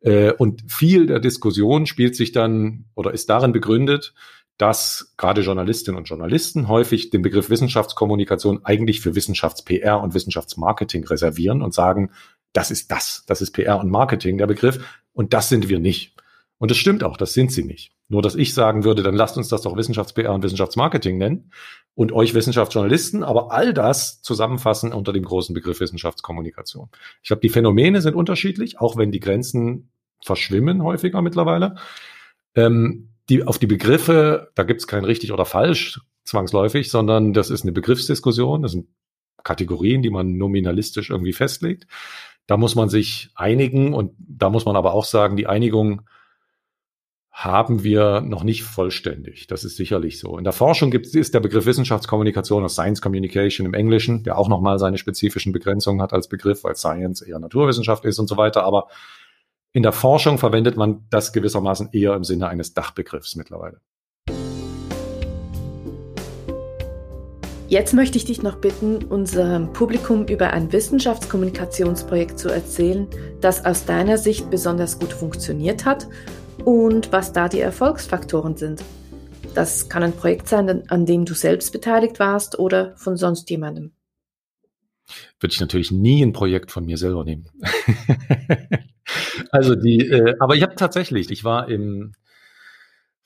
Äh, 0.00 0.32
und 0.34 0.62
viel 0.68 1.06
der 1.06 1.18
Diskussion 1.18 1.86
spielt 1.86 2.14
sich 2.14 2.30
dann 2.30 2.84
oder 2.94 3.12
ist 3.12 3.28
darin 3.28 3.52
begründet, 3.52 4.14
dass 4.58 5.12
gerade 5.16 5.40
Journalistinnen 5.40 5.98
und 5.98 6.04
Journalisten 6.04 6.68
häufig 6.68 7.10
den 7.10 7.22
Begriff 7.22 7.50
Wissenschaftskommunikation 7.50 8.64
eigentlich 8.64 9.00
für 9.00 9.16
Wissenschafts-PR 9.16 10.00
und 10.00 10.14
Wissenschaftsmarketing 10.14 11.04
reservieren 11.04 11.62
und 11.62 11.74
sagen, 11.74 12.10
das 12.52 12.70
ist 12.70 12.90
das, 12.90 13.24
das 13.26 13.40
ist 13.42 13.52
PR 13.52 13.78
und 13.78 13.90
Marketing, 13.90 14.38
der 14.38 14.46
Begriff, 14.46 14.78
und 15.12 15.32
das 15.32 15.48
sind 15.48 15.68
wir 15.68 15.78
nicht. 15.78 16.14
Und 16.58 16.70
das 16.70 16.78
stimmt 16.78 17.02
auch, 17.02 17.16
das 17.16 17.34
sind 17.34 17.50
sie 17.50 17.64
nicht. 17.64 17.92
Nur, 18.08 18.22
dass 18.22 18.34
ich 18.34 18.54
sagen 18.54 18.84
würde, 18.84 19.02
dann 19.02 19.16
lasst 19.16 19.36
uns 19.36 19.48
das 19.48 19.62
doch 19.62 19.76
Wissenschafts-PR 19.76 20.32
und 20.32 20.42
Wissenschaftsmarketing 20.42 21.18
nennen 21.18 21.50
und 21.94 22.12
euch 22.12 22.34
Wissenschaftsjournalisten, 22.34 23.24
aber 23.24 23.52
all 23.52 23.74
das 23.74 24.22
zusammenfassen 24.22 24.92
unter 24.92 25.12
dem 25.12 25.24
großen 25.24 25.54
Begriff 25.54 25.80
Wissenschaftskommunikation. 25.80 26.88
Ich 27.22 27.28
glaube, 27.28 27.40
die 27.40 27.48
Phänomene 27.48 28.00
sind 28.00 28.14
unterschiedlich, 28.14 28.80
auch 28.80 28.96
wenn 28.96 29.10
die 29.10 29.20
Grenzen 29.20 29.90
verschwimmen 30.22 30.82
häufiger 30.82 31.20
mittlerweile. 31.22 31.76
Ähm, 32.54 33.08
die, 33.28 33.44
auf 33.44 33.58
die 33.58 33.66
Begriffe, 33.66 34.50
da 34.54 34.62
gibt 34.62 34.80
es 34.80 34.86
kein 34.86 35.04
richtig 35.04 35.32
oder 35.32 35.44
falsch 35.44 36.00
zwangsläufig, 36.24 36.90
sondern 36.90 37.32
das 37.32 37.50
ist 37.50 37.62
eine 37.62 37.72
Begriffsdiskussion, 37.72 38.62
das 38.62 38.72
sind 38.72 38.88
Kategorien, 39.42 40.02
die 40.02 40.10
man 40.10 40.36
nominalistisch 40.36 41.10
irgendwie 41.10 41.32
festlegt. 41.32 41.86
Da 42.52 42.58
muss 42.58 42.74
man 42.74 42.90
sich 42.90 43.30
einigen 43.34 43.94
und 43.94 44.12
da 44.18 44.50
muss 44.50 44.66
man 44.66 44.76
aber 44.76 44.92
auch 44.92 45.06
sagen, 45.06 45.38
die 45.38 45.46
Einigung 45.46 46.02
haben 47.30 47.82
wir 47.82 48.20
noch 48.20 48.44
nicht 48.44 48.62
vollständig. 48.62 49.46
Das 49.46 49.64
ist 49.64 49.78
sicherlich 49.78 50.20
so. 50.20 50.36
In 50.36 50.44
der 50.44 50.52
Forschung 50.52 50.90
gibt, 50.90 51.06
ist 51.06 51.32
der 51.32 51.40
Begriff 51.40 51.64
Wissenschaftskommunikation, 51.64 52.62
aus 52.62 52.74
Science 52.74 53.00
Communication 53.00 53.64
im 53.64 53.72
Englischen, 53.72 54.22
der 54.22 54.36
auch 54.36 54.48
nochmal 54.48 54.78
seine 54.78 54.98
spezifischen 54.98 55.54
Begrenzungen 55.54 56.02
hat 56.02 56.12
als 56.12 56.28
Begriff, 56.28 56.62
weil 56.62 56.76
Science 56.76 57.22
eher 57.22 57.38
Naturwissenschaft 57.38 58.04
ist 58.04 58.18
und 58.18 58.28
so 58.28 58.36
weiter. 58.36 58.64
Aber 58.64 58.88
in 59.72 59.82
der 59.82 59.92
Forschung 59.92 60.36
verwendet 60.36 60.76
man 60.76 61.06
das 61.08 61.32
gewissermaßen 61.32 61.88
eher 61.92 62.14
im 62.14 62.22
Sinne 62.22 62.48
eines 62.48 62.74
Dachbegriffs 62.74 63.34
mittlerweile. 63.34 63.80
Jetzt 67.72 67.94
möchte 67.94 68.18
ich 68.18 68.26
dich 68.26 68.42
noch 68.42 68.56
bitten, 68.56 69.02
unserem 69.02 69.72
Publikum 69.72 70.26
über 70.26 70.52
ein 70.52 70.70
Wissenschaftskommunikationsprojekt 70.74 72.38
zu 72.38 72.50
erzählen, 72.50 73.06
das 73.40 73.64
aus 73.64 73.86
deiner 73.86 74.18
Sicht 74.18 74.50
besonders 74.50 74.98
gut 74.98 75.14
funktioniert 75.14 75.86
hat 75.86 76.06
und 76.66 77.12
was 77.12 77.32
da 77.32 77.48
die 77.48 77.60
Erfolgsfaktoren 77.60 78.58
sind. 78.58 78.84
Das 79.54 79.88
kann 79.88 80.02
ein 80.02 80.12
Projekt 80.12 80.48
sein, 80.48 80.86
an 80.90 81.06
dem 81.06 81.24
du 81.24 81.32
selbst 81.32 81.72
beteiligt 81.72 82.18
warst 82.18 82.58
oder 82.58 82.94
von 82.98 83.16
sonst 83.16 83.48
jemandem. 83.48 83.92
Würde 85.40 85.54
ich 85.54 85.60
natürlich 85.60 85.90
nie 85.90 86.22
ein 86.22 86.34
Projekt 86.34 86.72
von 86.72 86.84
mir 86.84 86.98
selber 86.98 87.24
nehmen. 87.24 87.48
also 89.50 89.76
die, 89.76 90.00
äh, 90.10 90.34
aber 90.40 90.56
ich 90.56 90.62
habe 90.62 90.74
tatsächlich, 90.74 91.30
ich 91.30 91.42
war 91.42 91.70
im 91.70 92.12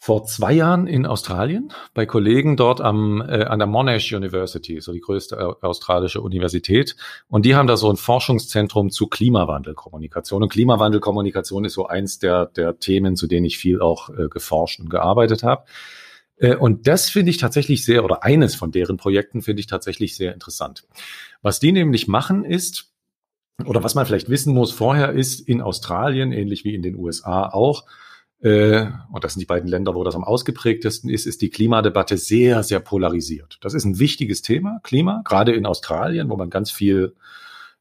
vor 0.06 0.22
zwei 0.22 0.52
Jahren 0.52 0.86
in 0.86 1.04
Australien 1.04 1.72
bei 1.92 2.06
Kollegen 2.06 2.56
dort 2.56 2.80
am, 2.80 3.20
äh, 3.22 3.42
an 3.42 3.58
der 3.58 3.66
Monash 3.66 4.12
University, 4.12 4.80
so 4.80 4.92
die 4.92 5.00
größte 5.00 5.34
äh, 5.34 5.66
australische 5.66 6.20
Universität. 6.20 6.94
Und 7.26 7.44
die 7.44 7.56
haben 7.56 7.66
da 7.66 7.76
so 7.76 7.90
ein 7.90 7.96
Forschungszentrum 7.96 8.90
zu 8.90 9.08
Klimawandelkommunikation. 9.08 10.44
Und 10.44 10.48
Klimawandelkommunikation 10.50 11.64
ist 11.64 11.72
so 11.72 11.88
eins 11.88 12.20
der, 12.20 12.46
der 12.46 12.78
Themen, 12.78 13.16
zu 13.16 13.26
denen 13.26 13.46
ich 13.46 13.58
viel 13.58 13.80
auch 13.80 14.08
äh, 14.10 14.28
geforscht 14.28 14.78
und 14.78 14.90
gearbeitet 14.90 15.42
habe. 15.42 15.64
Äh, 16.36 16.54
und 16.54 16.86
das 16.86 17.10
finde 17.10 17.30
ich 17.30 17.38
tatsächlich 17.38 17.84
sehr, 17.84 18.04
oder 18.04 18.22
eines 18.22 18.54
von 18.54 18.70
deren 18.70 18.98
Projekten 18.98 19.42
finde 19.42 19.58
ich 19.58 19.66
tatsächlich 19.66 20.14
sehr 20.14 20.34
interessant. 20.34 20.84
Was 21.42 21.58
die 21.58 21.72
nämlich 21.72 22.06
machen 22.06 22.44
ist, 22.44 22.92
oder 23.64 23.82
was 23.82 23.96
man 23.96 24.06
vielleicht 24.06 24.28
wissen 24.28 24.54
muss 24.54 24.70
vorher 24.70 25.14
ist, 25.14 25.40
in 25.40 25.60
Australien, 25.60 26.30
ähnlich 26.30 26.64
wie 26.64 26.76
in 26.76 26.82
den 26.82 26.94
USA 26.94 27.48
auch, 27.48 27.86
und 28.42 29.24
das 29.24 29.32
sind 29.32 29.40
die 29.40 29.46
beiden 29.46 29.68
Länder, 29.68 29.94
wo 29.94 30.04
das 30.04 30.14
am 30.14 30.24
ausgeprägtesten 30.24 31.08
ist, 31.08 31.26
ist 31.26 31.40
die 31.40 31.48
Klimadebatte 31.48 32.18
sehr, 32.18 32.62
sehr 32.62 32.80
polarisiert. 32.80 33.58
Das 33.62 33.72
ist 33.72 33.84
ein 33.84 33.98
wichtiges 33.98 34.42
Thema, 34.42 34.78
Klima, 34.82 35.22
gerade 35.24 35.52
in 35.52 35.64
Australien, 35.64 36.28
wo 36.28 36.36
man 36.36 36.50
ganz 36.50 36.70
viel 36.70 37.14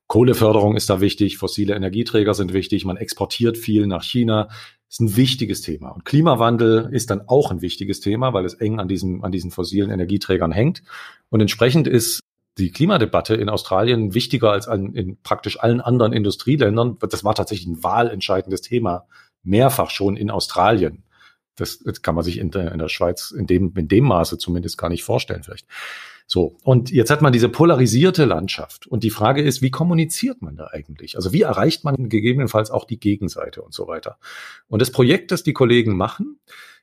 Kohleförderung 0.07 0.75
ist 0.75 0.89
da 0.89 1.01
wichtig, 1.01 1.37
fossile 1.37 1.75
Energieträger 1.75 2.33
sind 2.33 2.53
wichtig, 2.53 2.85
man 2.85 2.97
exportiert 2.97 3.57
viel 3.57 3.87
nach 3.87 4.03
China, 4.03 4.49
ist 4.87 5.01
ein 5.01 5.15
wichtiges 5.17 5.61
Thema. 5.61 5.89
Und 5.89 6.05
Klimawandel 6.05 6.89
ist 6.91 7.09
dann 7.09 7.27
auch 7.27 7.51
ein 7.51 7.61
wichtiges 7.61 7.99
Thema, 7.99 8.33
weil 8.33 8.45
es 8.45 8.53
eng 8.53 8.79
an 8.79 8.87
diesen, 8.87 9.23
an 9.23 9.31
diesen 9.31 9.51
fossilen 9.51 9.89
Energieträgern 9.89 10.51
hängt. 10.51 10.83
Und 11.29 11.41
entsprechend 11.41 11.87
ist 11.87 12.21
die 12.57 12.71
Klimadebatte 12.71 13.35
in 13.35 13.49
Australien 13.49 14.13
wichtiger 14.13 14.51
als 14.51 14.67
an, 14.67 14.93
in 14.93 15.17
praktisch 15.21 15.59
allen 15.59 15.81
anderen 15.81 16.13
Industrieländern. 16.13 16.97
Das 16.99 17.23
war 17.23 17.35
tatsächlich 17.35 17.67
ein 17.67 17.83
wahlentscheidendes 17.83 18.61
Thema 18.61 19.07
mehrfach 19.45 19.89
schon 19.89 20.17
in 20.17 20.31
Australien. 20.31 21.03
Das, 21.55 21.79
das 21.79 22.01
kann 22.01 22.15
man 22.15 22.23
sich 22.23 22.37
in 22.37 22.51
der, 22.51 22.71
in 22.71 22.79
der 22.79 22.89
Schweiz 22.89 23.31
in 23.31 23.47
dem, 23.47 23.73
in 23.75 23.87
dem 23.87 24.03
Maße 24.03 24.37
zumindest 24.37 24.77
gar 24.77 24.89
nicht 24.89 25.03
vorstellen 25.03 25.43
vielleicht. 25.43 25.67
So. 26.27 26.57
Und 26.63 26.91
jetzt 26.91 27.11
hat 27.11 27.21
man 27.21 27.33
diese 27.33 27.49
polarisierte 27.49 28.25
Landschaft. 28.25 28.87
Und 28.87 29.03
die 29.03 29.09
Frage 29.11 29.41
ist, 29.41 29.61
wie 29.61 29.71
kommuniziert 29.71 30.41
man 30.41 30.55
da 30.55 30.67
eigentlich? 30.71 31.15
Also 31.15 31.33
wie 31.33 31.43
erreicht 31.43 31.83
man 31.83 32.09
gegebenenfalls 32.09 32.71
auch 32.71 32.85
die 32.85 32.99
Gegenseite 32.99 33.61
und 33.61 33.73
so 33.73 33.87
weiter? 33.87 34.17
Und 34.67 34.81
das 34.81 34.91
Projekt, 34.91 35.31
das 35.31 35.43
die 35.43 35.53
Kollegen 35.53 35.95
machen, 35.95 36.39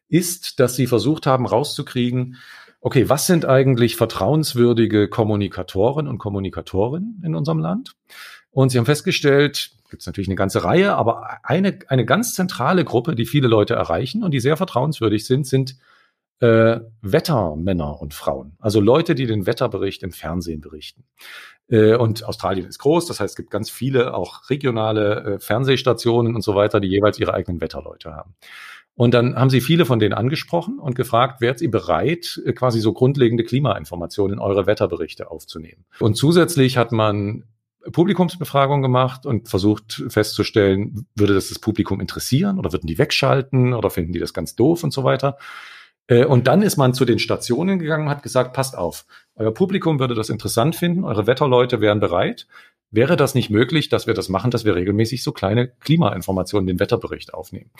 ist, 0.08 0.60
dass 0.60 0.76
sie 0.76 0.86
versucht 0.86 1.26
haben 1.26 1.46
rauszukriegen, 1.46 2.36
okay, 2.80 3.08
was 3.08 3.26
sind 3.26 3.44
eigentlich 3.44 3.96
vertrauenswürdige 3.96 5.08
Kommunikatoren 5.08 6.06
und 6.06 6.18
Kommunikatorinnen 6.18 7.22
in 7.24 7.34
unserem 7.34 7.58
Land? 7.58 7.94
Und 8.50 8.70
sie 8.70 8.78
haben 8.78 8.86
festgestellt, 8.86 9.72
gibt 9.92 10.02
es 10.02 10.06
natürlich 10.06 10.28
eine 10.28 10.36
ganze 10.36 10.64
Reihe, 10.64 10.94
aber 10.94 11.44
eine, 11.44 11.78
eine 11.88 12.06
ganz 12.06 12.34
zentrale 12.34 12.82
Gruppe, 12.82 13.14
die 13.14 13.26
viele 13.26 13.46
Leute 13.46 13.74
erreichen 13.74 14.24
und 14.24 14.30
die 14.32 14.40
sehr 14.40 14.56
vertrauenswürdig 14.56 15.26
sind, 15.26 15.46
sind 15.46 15.76
äh, 16.40 16.80
Wettermänner 17.02 18.00
und 18.00 18.14
Frauen. 18.14 18.56
Also 18.58 18.80
Leute, 18.80 19.14
die 19.14 19.26
den 19.26 19.44
Wetterbericht 19.44 20.02
im 20.02 20.10
Fernsehen 20.10 20.62
berichten. 20.62 21.04
Äh, 21.68 21.94
und 21.96 22.24
Australien 22.24 22.66
ist 22.66 22.78
groß, 22.78 23.04
das 23.04 23.20
heißt, 23.20 23.32
es 23.32 23.36
gibt 23.36 23.50
ganz 23.50 23.68
viele 23.68 24.14
auch 24.14 24.48
regionale 24.48 25.34
äh, 25.34 25.38
Fernsehstationen 25.38 26.34
und 26.34 26.42
so 26.42 26.54
weiter, 26.54 26.80
die 26.80 26.88
jeweils 26.88 27.18
ihre 27.18 27.34
eigenen 27.34 27.60
Wetterleute 27.60 28.14
haben. 28.14 28.34
Und 28.94 29.12
dann 29.12 29.36
haben 29.36 29.50
sie 29.50 29.60
viele 29.60 29.84
von 29.84 29.98
denen 29.98 30.14
angesprochen 30.14 30.78
und 30.78 30.94
gefragt, 30.94 31.42
wärt 31.42 31.60
ihr 31.60 31.70
bereit, 31.70 32.40
äh, 32.46 32.54
quasi 32.54 32.80
so 32.80 32.94
grundlegende 32.94 33.44
Klimainformationen 33.44 34.38
in 34.38 34.42
eure 34.42 34.66
Wetterberichte 34.66 35.30
aufzunehmen? 35.30 35.84
Und 36.00 36.16
zusätzlich 36.16 36.78
hat 36.78 36.92
man 36.92 37.44
Publikumsbefragung 37.90 38.82
gemacht 38.82 39.26
und 39.26 39.48
versucht 39.48 40.04
festzustellen, 40.08 41.06
würde 41.14 41.34
das 41.34 41.48
das 41.48 41.58
Publikum 41.58 42.00
interessieren 42.00 42.58
oder 42.58 42.72
würden 42.72 42.86
die 42.86 42.98
wegschalten 42.98 43.74
oder 43.74 43.90
finden 43.90 44.12
die 44.12 44.20
das 44.20 44.34
ganz 44.34 44.54
doof 44.54 44.84
und 44.84 44.92
so 44.92 45.04
weiter. 45.04 45.38
Äh, 46.06 46.24
und 46.24 46.46
dann 46.46 46.62
ist 46.62 46.76
man 46.76 46.94
zu 46.94 47.04
den 47.04 47.18
Stationen 47.18 47.78
gegangen 47.78 48.04
und 48.04 48.10
hat 48.10 48.22
gesagt, 48.22 48.52
passt 48.52 48.76
auf, 48.76 49.06
euer 49.34 49.52
Publikum 49.52 49.98
würde 49.98 50.14
das 50.14 50.28
interessant 50.28 50.76
finden, 50.76 51.04
eure 51.04 51.26
Wetterleute 51.26 51.80
wären 51.80 52.00
bereit. 52.00 52.46
Wäre 52.90 53.16
das 53.16 53.34
nicht 53.34 53.48
möglich, 53.48 53.88
dass 53.88 54.06
wir 54.06 54.12
das 54.12 54.28
machen, 54.28 54.50
dass 54.50 54.66
wir 54.66 54.74
regelmäßig 54.74 55.22
so 55.22 55.32
kleine 55.32 55.68
Klimainformationen 55.68 56.68
in 56.68 56.76
den 56.76 56.80
Wetterbericht 56.80 57.32
aufnehmen? 57.32 57.70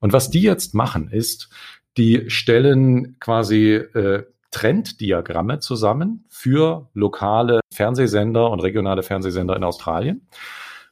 Und 0.00 0.14
was 0.14 0.30
die 0.30 0.40
jetzt 0.40 0.74
machen, 0.74 1.10
ist, 1.10 1.50
die 1.98 2.30
stellen 2.30 3.16
quasi 3.20 3.74
äh, 3.74 4.24
Trenddiagramme 4.52 5.58
zusammen 5.58 6.24
für 6.28 6.88
lokale 6.94 7.60
Fernsehsender 7.72 8.50
und 8.50 8.60
regionale 8.60 9.02
Fernsehsender 9.02 9.56
in 9.56 9.64
Australien, 9.64 10.28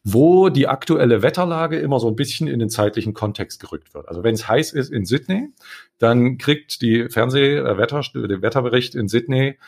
wo 0.02 0.48
die 0.48 0.66
aktuelle 0.66 1.22
Wetterlage 1.22 1.78
immer 1.78 2.00
so 2.00 2.08
ein 2.08 2.16
bisschen 2.16 2.48
in 2.48 2.58
den 2.58 2.70
zeitlichen 2.70 3.14
Kontext 3.14 3.60
gerückt 3.60 3.94
wird. 3.94 4.08
Also 4.08 4.24
wenn 4.24 4.34
es 4.34 4.48
heiß 4.48 4.72
ist 4.72 4.90
in 4.90 5.04
Sydney, 5.04 5.50
dann 5.98 6.38
kriegt 6.38 6.80
die 6.80 7.08
Fernsehwetter, 7.08 8.00
äh, 8.00 8.28
der 8.28 8.42
Wetterbericht 8.42 8.94
in 8.94 9.08
Sydney 9.08 9.58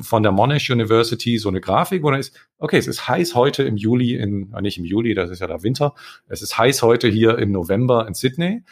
von 0.00 0.22
der 0.22 0.32
Monash 0.32 0.70
University 0.70 1.38
so 1.38 1.48
eine 1.48 1.60
Grafik, 1.60 2.02
wo 2.02 2.10
dann 2.10 2.20
ist, 2.20 2.38
okay, 2.58 2.78
es 2.78 2.86
ist 2.86 3.08
heiß 3.08 3.34
heute 3.34 3.64
im 3.64 3.76
Juli 3.76 4.14
in, 4.14 4.52
äh, 4.54 4.62
nicht 4.62 4.78
im 4.78 4.84
Juli, 4.84 5.14
das 5.14 5.30
ist 5.30 5.40
ja 5.40 5.46
der 5.48 5.62
Winter, 5.62 5.94
es 6.28 6.42
ist 6.42 6.56
heiß 6.56 6.82
heute 6.82 7.08
hier 7.08 7.38
im 7.38 7.52
November 7.52 8.06
in 8.06 8.14
Sydney. 8.14 8.62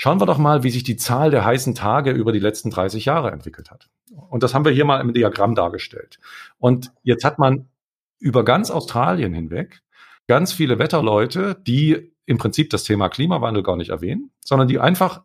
Schauen 0.00 0.20
wir 0.20 0.26
doch 0.26 0.38
mal, 0.38 0.62
wie 0.62 0.70
sich 0.70 0.84
die 0.84 0.96
Zahl 0.96 1.32
der 1.32 1.44
heißen 1.44 1.74
Tage 1.74 2.12
über 2.12 2.30
die 2.30 2.38
letzten 2.38 2.70
30 2.70 3.04
Jahre 3.04 3.32
entwickelt 3.32 3.72
hat. 3.72 3.90
Und 4.30 4.44
das 4.44 4.54
haben 4.54 4.64
wir 4.64 4.70
hier 4.70 4.84
mal 4.84 5.00
im 5.00 5.12
Diagramm 5.12 5.56
dargestellt. 5.56 6.20
Und 6.56 6.92
jetzt 7.02 7.24
hat 7.24 7.40
man 7.40 7.68
über 8.20 8.44
ganz 8.44 8.70
Australien 8.70 9.34
hinweg 9.34 9.82
ganz 10.28 10.52
viele 10.52 10.78
Wetterleute, 10.78 11.60
die 11.66 12.12
im 12.26 12.38
Prinzip 12.38 12.70
das 12.70 12.84
Thema 12.84 13.08
Klimawandel 13.08 13.64
gar 13.64 13.76
nicht 13.76 13.90
erwähnen, 13.90 14.30
sondern 14.44 14.68
die 14.68 14.78
einfach 14.78 15.24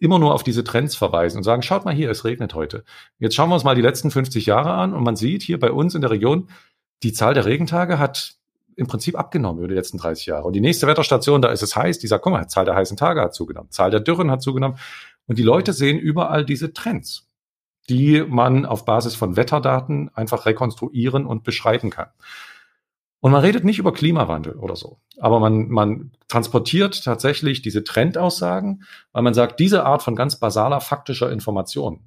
immer 0.00 0.18
nur 0.18 0.32
auf 0.32 0.42
diese 0.42 0.64
Trends 0.64 0.96
verweisen 0.96 1.36
und 1.36 1.42
sagen, 1.42 1.60
schaut 1.60 1.84
mal 1.84 1.92
hier, 1.92 2.10
es 2.10 2.24
regnet 2.24 2.54
heute. 2.54 2.84
Jetzt 3.18 3.34
schauen 3.34 3.50
wir 3.50 3.54
uns 3.54 3.64
mal 3.64 3.74
die 3.74 3.82
letzten 3.82 4.10
50 4.10 4.46
Jahre 4.46 4.72
an 4.72 4.94
und 4.94 5.04
man 5.04 5.16
sieht 5.16 5.42
hier 5.42 5.60
bei 5.60 5.70
uns 5.70 5.94
in 5.94 6.00
der 6.00 6.10
Region, 6.10 6.48
die 7.02 7.12
Zahl 7.12 7.34
der 7.34 7.44
Regentage 7.44 7.98
hat 7.98 8.36
im 8.76 8.86
Prinzip 8.86 9.18
abgenommen 9.18 9.58
über 9.58 9.68
die 9.68 9.74
letzten 9.74 9.98
30 9.98 10.26
Jahre. 10.26 10.44
Und 10.44 10.54
die 10.54 10.60
nächste 10.60 10.86
Wetterstation, 10.86 11.42
da 11.42 11.50
ist 11.50 11.62
es 11.62 11.76
heiß, 11.76 11.98
die 11.98 12.06
sagt, 12.06 12.24
guck 12.24 12.32
mal, 12.32 12.46
Zahl 12.48 12.64
der 12.64 12.74
heißen 12.74 12.96
Tage 12.96 13.20
hat 13.20 13.34
zugenommen, 13.34 13.70
Zahl 13.70 13.90
der 13.90 14.00
Dürren 14.00 14.30
hat 14.30 14.42
zugenommen. 14.42 14.78
Und 15.26 15.38
die 15.38 15.42
Leute 15.42 15.72
sehen 15.72 15.98
überall 15.98 16.44
diese 16.44 16.72
Trends, 16.72 17.28
die 17.88 18.22
man 18.22 18.66
auf 18.66 18.84
Basis 18.84 19.14
von 19.14 19.36
Wetterdaten 19.36 20.10
einfach 20.14 20.46
rekonstruieren 20.46 21.26
und 21.26 21.44
beschreiben 21.44 21.90
kann. 21.90 22.08
Und 23.20 23.30
man 23.30 23.40
redet 23.40 23.62
nicht 23.62 23.78
über 23.78 23.92
Klimawandel 23.92 24.56
oder 24.56 24.74
so, 24.74 24.98
aber 25.18 25.38
man, 25.38 25.68
man 25.68 26.10
transportiert 26.26 27.04
tatsächlich 27.04 27.62
diese 27.62 27.84
Trendaussagen, 27.84 28.82
weil 29.12 29.22
man 29.22 29.32
sagt, 29.32 29.60
diese 29.60 29.84
Art 29.84 30.02
von 30.02 30.16
ganz 30.16 30.40
basaler 30.40 30.80
faktischer 30.80 31.30
Information, 31.30 32.00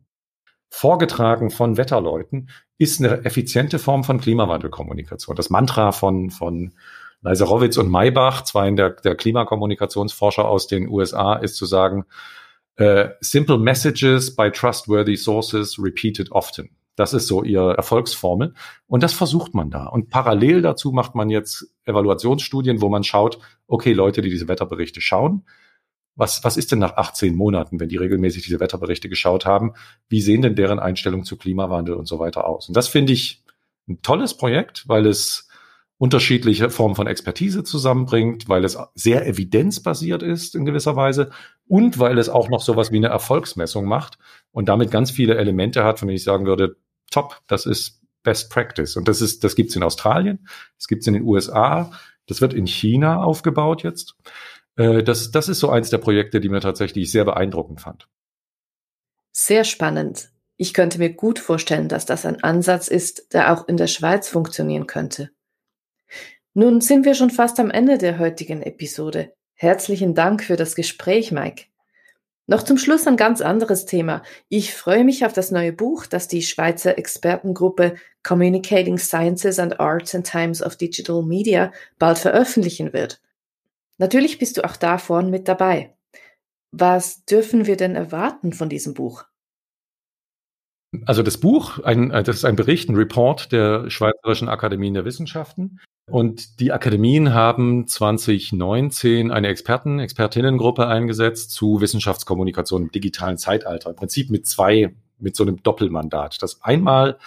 vorgetragen 0.69 1.51
von 1.51 1.77
Wetterleuten, 1.77 2.49
ist 2.77 2.99
eine 2.99 3.23
effiziente 3.23 3.79
Form 3.79 4.03
von 4.03 4.19
Klimawandelkommunikation. 4.19 5.35
Das 5.35 5.49
Mantra 5.49 5.91
von, 5.91 6.29
von 6.29 6.73
Leiserowitz 7.21 7.77
und 7.77 7.89
Maybach, 7.89 8.43
zwei 8.43 8.69
der, 8.71 8.91
der 8.91 9.15
Klimakommunikationsforscher 9.15 10.45
aus 10.45 10.67
den 10.67 10.87
USA, 10.89 11.35
ist 11.35 11.55
zu 11.55 11.65
sagen, 11.65 12.05
uh, 12.79 13.05
simple 13.21 13.57
messages 13.57 14.35
by 14.35 14.51
trustworthy 14.51 15.15
sources 15.15 15.79
repeated 15.81 16.31
often. 16.31 16.69
Das 16.95 17.13
ist 17.13 17.27
so 17.27 17.43
ihr 17.43 17.61
Erfolgsformel. 17.61 18.53
Und 18.87 19.03
das 19.03 19.13
versucht 19.13 19.53
man 19.53 19.69
da. 19.69 19.85
Und 19.85 20.09
parallel 20.09 20.61
dazu 20.61 20.91
macht 20.91 21.13
man 21.15 21.29
jetzt 21.29 21.67
Evaluationsstudien, 21.83 22.81
wo 22.81 22.89
man 22.89 23.03
schaut, 23.03 23.39
okay, 23.67 23.91
Leute, 23.91 24.21
die 24.21 24.29
diese 24.29 24.47
Wetterberichte 24.47 25.01
schauen, 25.01 25.45
was, 26.15 26.43
was 26.43 26.57
ist 26.57 26.71
denn 26.71 26.79
nach 26.79 26.95
18 26.95 27.35
Monaten, 27.35 27.79
wenn 27.79 27.89
die 27.89 27.97
regelmäßig 27.97 28.43
diese 28.43 28.59
Wetterberichte 28.59 29.09
geschaut 29.09 29.45
haben? 29.45 29.73
Wie 30.07 30.21
sehen 30.21 30.41
denn 30.41 30.55
deren 30.55 30.79
Einstellungen 30.79 31.25
zu 31.25 31.37
Klimawandel 31.37 31.95
und 31.95 32.07
so 32.07 32.19
weiter 32.19 32.47
aus? 32.47 32.67
Und 32.67 32.77
das 32.77 32.87
finde 32.87 33.13
ich 33.13 33.43
ein 33.87 34.01
tolles 34.01 34.35
Projekt, 34.35 34.87
weil 34.87 35.05
es 35.05 35.49
unterschiedliche 35.97 36.69
Formen 36.69 36.95
von 36.95 37.07
Expertise 37.07 37.63
zusammenbringt, 37.63 38.49
weil 38.49 38.65
es 38.65 38.77
sehr 38.95 39.25
evidenzbasiert 39.27 40.23
ist 40.23 40.55
in 40.55 40.65
gewisser 40.65 40.95
Weise 40.95 41.31
und 41.67 41.99
weil 41.99 42.17
es 42.17 42.27
auch 42.27 42.49
noch 42.49 42.61
sowas 42.61 42.91
wie 42.91 42.97
eine 42.97 43.07
Erfolgsmessung 43.07 43.85
macht 43.85 44.17
und 44.51 44.67
damit 44.67 44.91
ganz 44.91 45.11
viele 45.11 45.37
Elemente 45.37 45.83
hat, 45.83 45.99
von 45.99 46.07
denen 46.07 46.17
ich 46.17 46.23
sagen 46.23 46.45
würde, 46.45 46.75
top, 47.11 47.41
das 47.47 47.65
ist 47.65 48.01
Best 48.23 48.51
Practice. 48.51 48.97
Und 48.97 49.07
das 49.07 49.21
ist, 49.21 49.43
das 49.43 49.55
gibt's 49.55 49.75
in 49.75 49.83
Australien, 49.83 50.47
das 50.77 50.87
gibt's 50.87 51.07
in 51.07 51.13
den 51.13 51.23
USA, 51.23 51.91
das 52.27 52.41
wird 52.41 52.53
in 52.53 52.67
China 52.67 53.23
aufgebaut 53.23 53.83
jetzt. 53.83 54.15
Äh, 54.77 55.03
das, 55.03 55.31
das 55.31 55.49
ist 55.49 55.59
so 55.59 55.69
eins 55.69 55.89
der 55.89 55.97
Projekte, 55.97 56.39
die 56.39 56.49
mir 56.49 56.61
tatsächlich 56.61 57.11
sehr 57.11 57.25
beeindruckend 57.25 57.81
fand. 57.81 58.07
Sehr 59.31 59.63
spannend. 59.63 60.29
Ich 60.57 60.73
könnte 60.73 60.99
mir 60.99 61.13
gut 61.13 61.39
vorstellen, 61.39 61.89
dass 61.89 62.05
das 62.05 62.25
ein 62.25 62.41
Ansatz 62.43 62.87
ist, 62.87 63.33
der 63.33 63.51
auch 63.51 63.67
in 63.67 63.77
der 63.77 63.87
Schweiz 63.87 64.29
funktionieren 64.29 64.87
könnte. 64.87 65.31
Nun 66.53 66.79
sind 66.79 67.03
wir 67.03 67.15
schon 67.15 67.31
fast 67.31 67.59
am 67.59 67.69
Ende 67.69 67.97
der 67.97 68.17
heutigen 68.17 68.61
Episode. 68.61 69.33
Herzlichen 69.55 70.15
Dank 70.15 70.43
für 70.43 70.55
das 70.55 70.75
Gespräch, 70.75 71.31
Mike. 71.31 71.65
Noch 72.47 72.63
zum 72.63 72.77
Schluss 72.77 73.07
ein 73.07 73.17
ganz 73.17 73.41
anderes 73.41 73.85
Thema. 73.85 74.21
Ich 74.47 74.73
freue 74.73 75.03
mich 75.03 75.25
auf 75.25 75.33
das 75.33 75.51
neue 75.51 75.73
Buch, 75.73 76.05
das 76.05 76.27
die 76.27 76.43
Schweizer 76.43 76.97
Expertengruppe 76.97 77.95
Communicating 78.23 78.97
Sciences 78.97 79.59
and 79.59 79.79
Arts 79.79 80.13
in 80.13 80.23
Times 80.23 80.61
of 80.61 80.77
Digital 80.77 81.23
Media 81.23 81.73
bald 81.97 82.19
veröffentlichen 82.19 82.93
wird. 82.93 83.19
Natürlich 83.97 84.39
bist 84.39 84.57
du 84.57 84.65
auch 84.65 84.75
da 84.75 84.97
vorn 84.97 85.29
mit 85.29 85.47
dabei. 85.47 85.95
Was 86.71 87.23
dürfen 87.25 87.65
wir 87.65 87.77
denn 87.77 87.95
erwarten 87.95 88.51
von 88.51 88.67
diesem 88.67 88.93
Buch? 88.93 89.23
Also 91.05 91.23
das 91.23 91.37
Buch, 91.37 91.79
ein, 91.79 92.09
das 92.09 92.29
ist 92.29 92.45
ein 92.45 92.55
Bericht, 92.55 92.89
ein 92.89 92.95
Report 92.95 93.51
der 93.51 93.89
Schweizerischen 93.89 94.49
Akademien 94.49 94.93
der 94.93 95.05
Wissenschaften. 95.05 95.79
Und 96.09 96.59
die 96.59 96.71
Akademien 96.71 97.33
haben 97.33 97.87
2019 97.87 99.31
eine 99.31 99.47
Experten, 99.47 99.99
Expertinnengruppe 99.99 100.87
eingesetzt 100.87 101.51
zu 101.51 101.81
Wissenschaftskommunikation 101.81 102.83
im 102.83 102.91
digitalen 102.91 103.37
Zeitalter. 103.37 103.89
Im 103.89 103.95
Prinzip 103.95 104.29
mit 104.29 104.45
zwei, 104.45 104.95
mit 105.17 105.35
so 105.35 105.43
einem 105.43 105.63
Doppelmandat. 105.63 106.41
Das 106.41 106.61
einmal, 106.61 107.17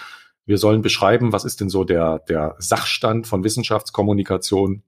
wir 0.46 0.58
sollen 0.58 0.82
beschreiben, 0.82 1.32
was 1.32 1.44
ist 1.44 1.60
denn 1.60 1.68
so 1.68 1.84
der, 1.84 2.20
der 2.20 2.54
Sachstand 2.58 3.26
von 3.26 3.42
Wissenschaftskommunikation 3.42 4.82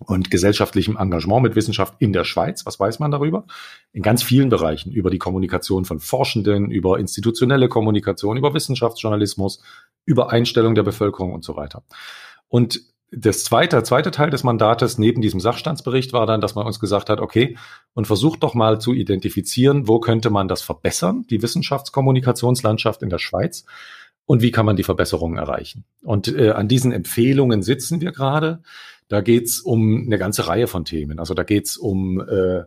und 0.00 0.30
gesellschaftlichem 0.30 0.96
Engagement 0.96 1.42
mit 1.42 1.56
Wissenschaft 1.56 1.94
in 1.98 2.12
der 2.12 2.24
Schweiz. 2.24 2.66
Was 2.66 2.78
weiß 2.78 2.98
man 2.98 3.10
darüber? 3.10 3.46
In 3.92 4.02
ganz 4.02 4.22
vielen 4.22 4.48
Bereichen. 4.48 4.92
Über 4.92 5.10
die 5.10 5.18
Kommunikation 5.18 5.84
von 5.84 6.00
Forschenden, 6.00 6.70
über 6.70 6.98
institutionelle 6.98 7.68
Kommunikation, 7.68 8.36
über 8.36 8.52
Wissenschaftsjournalismus, 8.52 9.62
über 10.04 10.30
Einstellung 10.30 10.74
der 10.74 10.82
Bevölkerung 10.82 11.32
und 11.32 11.44
so 11.44 11.56
weiter. 11.56 11.82
Und 12.48 12.82
das 13.12 13.44
zweite, 13.44 13.82
zweite 13.84 14.10
Teil 14.10 14.30
des 14.30 14.42
Mandates 14.42 14.98
neben 14.98 15.22
diesem 15.22 15.40
Sachstandsbericht 15.40 16.12
war 16.12 16.26
dann, 16.26 16.40
dass 16.40 16.56
man 16.56 16.66
uns 16.66 16.80
gesagt 16.80 17.08
hat, 17.08 17.20
okay, 17.20 17.56
und 17.94 18.06
versucht 18.06 18.42
doch 18.42 18.54
mal 18.54 18.80
zu 18.80 18.92
identifizieren, 18.92 19.86
wo 19.86 20.00
könnte 20.00 20.28
man 20.28 20.48
das 20.48 20.62
verbessern, 20.62 21.24
die 21.30 21.40
Wissenschaftskommunikationslandschaft 21.40 23.02
in 23.02 23.08
der 23.08 23.18
Schweiz, 23.18 23.64
und 24.26 24.42
wie 24.42 24.50
kann 24.50 24.66
man 24.66 24.76
die 24.76 24.82
Verbesserungen 24.82 25.38
erreichen. 25.38 25.84
Und 26.02 26.28
äh, 26.28 26.50
an 26.50 26.68
diesen 26.68 26.92
Empfehlungen 26.92 27.62
sitzen 27.62 28.00
wir 28.00 28.12
gerade. 28.12 28.60
Da 29.08 29.20
geht's 29.20 29.60
um 29.60 30.04
eine 30.06 30.18
ganze 30.18 30.48
Reihe 30.48 30.66
von 30.66 30.84
Themen. 30.84 31.20
Also 31.20 31.32
da 31.32 31.44
geht's 31.44 31.76
um 31.76 32.20
äh, 32.20 32.64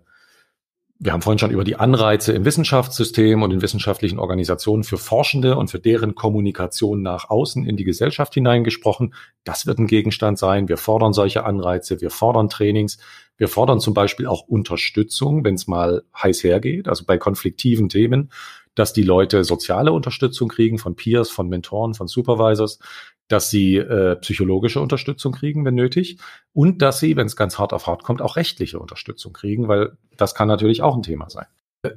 wir 1.02 1.14
haben 1.14 1.22
vorhin 1.22 1.40
schon 1.40 1.52
über 1.52 1.64
die 1.64 1.78
Anreize 1.78 2.34
im 2.34 2.44
Wissenschaftssystem 2.44 3.42
und 3.42 3.52
in 3.52 3.62
wissenschaftlichen 3.62 4.20
Organisationen 4.20 4.84
für 4.84 4.98
Forschende 4.98 5.56
und 5.56 5.72
für 5.72 5.80
deren 5.80 6.14
Kommunikation 6.14 7.02
nach 7.02 7.30
außen 7.30 7.66
in 7.66 7.78
die 7.78 7.86
Gesellschaft 7.86 8.34
hineingesprochen. 8.34 9.14
Das 9.46 9.66
wird 9.66 9.80
ein 9.80 9.88
Gegenstand 9.88 10.38
sein. 10.38 10.68
Wir 10.68 10.76
fordern 10.76 11.14
solche 11.14 11.46
Anreize, 11.46 12.02
wir 12.02 12.10
fordern 12.10 12.50
Trainings, 12.50 12.98
wir 13.38 13.48
fordern 13.48 13.80
zum 13.80 13.94
Beispiel 13.94 14.28
auch 14.28 14.42
Unterstützung, 14.50 15.46
wenn 15.46 15.56
es 15.56 15.68
mal 15.68 16.04
heiß 16.22 16.44
hergeht, 16.44 16.90
also 16.90 17.06
bei 17.06 17.18
konfliktiven 17.18 17.88
Themen, 17.88 18.30
dass 18.76 18.94
die 18.94 19.04
Leute 19.04 19.44
soziale 19.44 19.92
Unterstützung 19.92 20.48
kriegen 20.50 20.78
von 20.78 20.96
Peers, 20.96 21.30
von 21.30 21.50
Mentoren, 21.50 21.94
von 21.94 22.08
Supervisors, 22.08 22.80
dass 23.28 23.50
sie 23.50 23.78
äh, 23.78 24.16
psychologische 24.18 24.82
Unterstützung 24.82 25.34
kriegen, 25.34 25.64
wenn 25.66 25.76
nötig, 25.76 26.18
und 26.54 26.82
dass 26.82 27.00
sie, 27.00 27.16
wenn 27.16 27.28
es 27.28 27.36
ganz 27.36 27.60
hart 27.60 27.74
auf 27.74 27.88
hart 27.88 28.04
kommt, 28.04 28.22
auch 28.22 28.36
rechtliche 28.36 28.80
Unterstützung 28.80 29.34
kriegen, 29.34 29.68
weil 29.68 29.98
das 30.18 30.34
kann 30.34 30.48
natürlich 30.48 30.82
auch 30.82 30.96
ein 30.96 31.04
Thema 31.04 31.30
sein. 31.30 31.46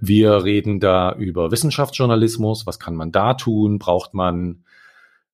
Wir 0.00 0.44
reden 0.44 0.78
da 0.78 1.12
über 1.14 1.50
Wissenschaftsjournalismus. 1.50 2.66
Was 2.66 2.78
kann 2.78 2.94
man 2.94 3.10
da 3.10 3.34
tun? 3.34 3.78
Braucht 3.78 4.14
man, 4.14 4.64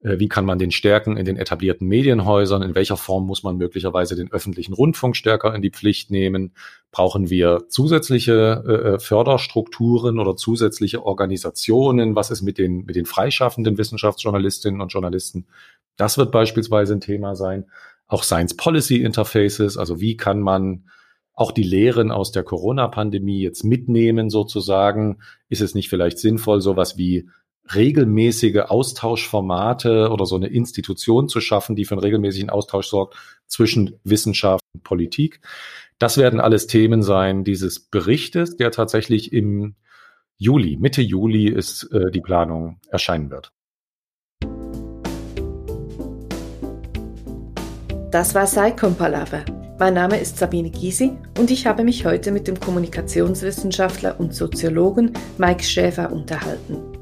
wie 0.01 0.29
kann 0.29 0.45
man 0.45 0.59
den 0.59 0.71
stärken 0.71 1.17
in 1.17 1.25
den 1.25 1.37
etablierten 1.37 1.89
Medienhäusern? 1.89 2.63
In 2.63 2.77
welcher 2.77 2.97
Form 2.97 3.27
muss 3.27 3.43
man 3.43 3.57
möglicherweise 3.57 4.15
den 4.15 4.31
öffentlichen 4.31 4.73
Rundfunk 4.73 5.17
stärker 5.17 5.55
in 5.55 5.63
die 5.63 5.71
Pflicht 5.71 6.11
nehmen? 6.11 6.53
Brauchen 6.93 7.31
wir 7.31 7.65
zusätzliche 7.69 8.63
äh, 8.67 8.73
äh 8.73 8.99
Förderstrukturen 9.01 10.21
oder 10.21 10.37
zusätzliche 10.37 11.05
Organisationen? 11.05 12.15
Was 12.15 12.31
ist 12.31 12.43
mit 12.43 12.59
den, 12.59 12.85
mit 12.85 12.95
den 12.95 13.07
freischaffenden 13.07 13.77
Wissenschaftsjournalistinnen 13.77 14.81
und 14.81 14.93
Journalisten? 14.93 15.47
Das 15.97 16.17
wird 16.17 16.31
beispielsweise 16.31 16.95
ein 16.95 17.01
Thema 17.01 17.35
sein. 17.35 17.67
Auch 18.07 18.23
Science 18.23 18.57
Policy 18.57 19.03
Interfaces, 19.03 19.77
also 19.77 20.01
wie 20.01 20.17
kann 20.17 20.41
man 20.41 20.85
auch 21.35 21.51
die 21.51 21.65
Lehren 21.65 22.11
aus 22.11 22.31
der 22.31 22.45
Corona-Pandemie 22.45 23.41
jetzt 23.41 23.65
mitnehmen 23.65 24.31
sozusagen? 24.31 25.19
Ist 25.49 25.61
es 25.61 25.75
nicht 25.75 25.89
vielleicht 25.89 26.19
sinnvoll, 26.19 26.61
sowas 26.61 26.97
wie 26.97 27.29
regelmäßige 27.75 28.63
Austauschformate 28.69 30.11
oder 30.11 30.27
so 30.27 30.37
eine 30.37 30.49
Institution 30.49 31.29
zu 31.29 31.41
schaffen, 31.41 31.77
die 31.77 31.85
für 31.85 31.95
einen 31.95 32.03
regelmäßigen 32.03 32.51
Austausch 32.51 32.89
sorgt 32.89 33.17
zwischen 33.47 33.99
Wissenschaft 34.05 34.63
und 34.75 34.85
Politik? 34.85 35.41
Das 35.99 36.17
werden 36.17 36.41
alles 36.41 36.67
Themen 36.67 37.03
sein 37.03 37.45
dieses 37.45 37.81
Berichtes, 37.81 38.57
der 38.57 38.71
tatsächlich 38.71 39.33
im 39.33 39.75
Juli, 40.37 40.77
Mitte 40.77 41.03
Juli 41.03 41.49
ist 41.49 41.91
äh, 41.93 42.13
die 42.13 42.21
Planung 42.21 42.79
erscheinen 42.91 43.31
wird. 43.31 43.53
Das 48.13 48.35
war 48.35 48.47
Saicom 48.47 48.95
Palaver. 48.95 49.45
Mein 49.79 49.95
Name 49.95 50.19
ist 50.19 50.39
Sabine 50.39 50.71
Gysi 50.71 51.13
und 51.39 51.51
ich 51.51 51.67
habe 51.67 51.85
mich 51.85 52.05
heute 52.05 52.33
mit 52.33 52.49
dem 52.49 52.59
Kommunikationswissenschaftler 52.59 54.19
und 54.19 54.35
Soziologen 54.35 55.13
Mike 55.39 55.63
Schäfer 55.63 56.11
unterhalten. 56.11 56.98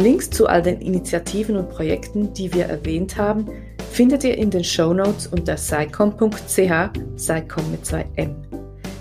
Links 0.00 0.30
zu 0.30 0.46
all 0.46 0.62
den 0.62 0.80
Initiativen 0.80 1.56
und 1.56 1.70
Projekten, 1.70 2.32
die 2.34 2.52
wir 2.52 2.66
erwähnt 2.66 3.16
haben, 3.16 3.46
findet 3.90 4.24
ihr 4.24 4.36
in 4.36 4.50
den 4.50 4.64
Show 4.64 4.92
Notes 4.92 5.26
unter 5.26 5.56
saicom.ch, 5.56 6.90
saicom 7.16 7.70
mit 7.70 7.86
zwei 7.86 8.06
M. 8.16 8.34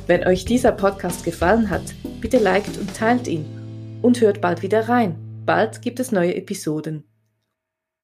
Wenn 0.08 0.28
euch 0.28 0.46
dieser 0.46 0.72
Podcast 0.72 1.24
gefallen 1.24 1.70
hat, 1.70 1.84
Bitte 2.20 2.38
liked 2.38 2.78
und 2.78 2.94
teilt 2.96 3.28
ihn 3.28 3.46
und 4.02 4.20
hört 4.20 4.42
bald 4.42 4.62
wieder 4.62 4.90
rein. 4.90 5.16
Bald 5.46 5.82
gibt 5.82 6.00
es 6.00 6.12
neue 6.12 6.36
Episoden. 6.36 7.09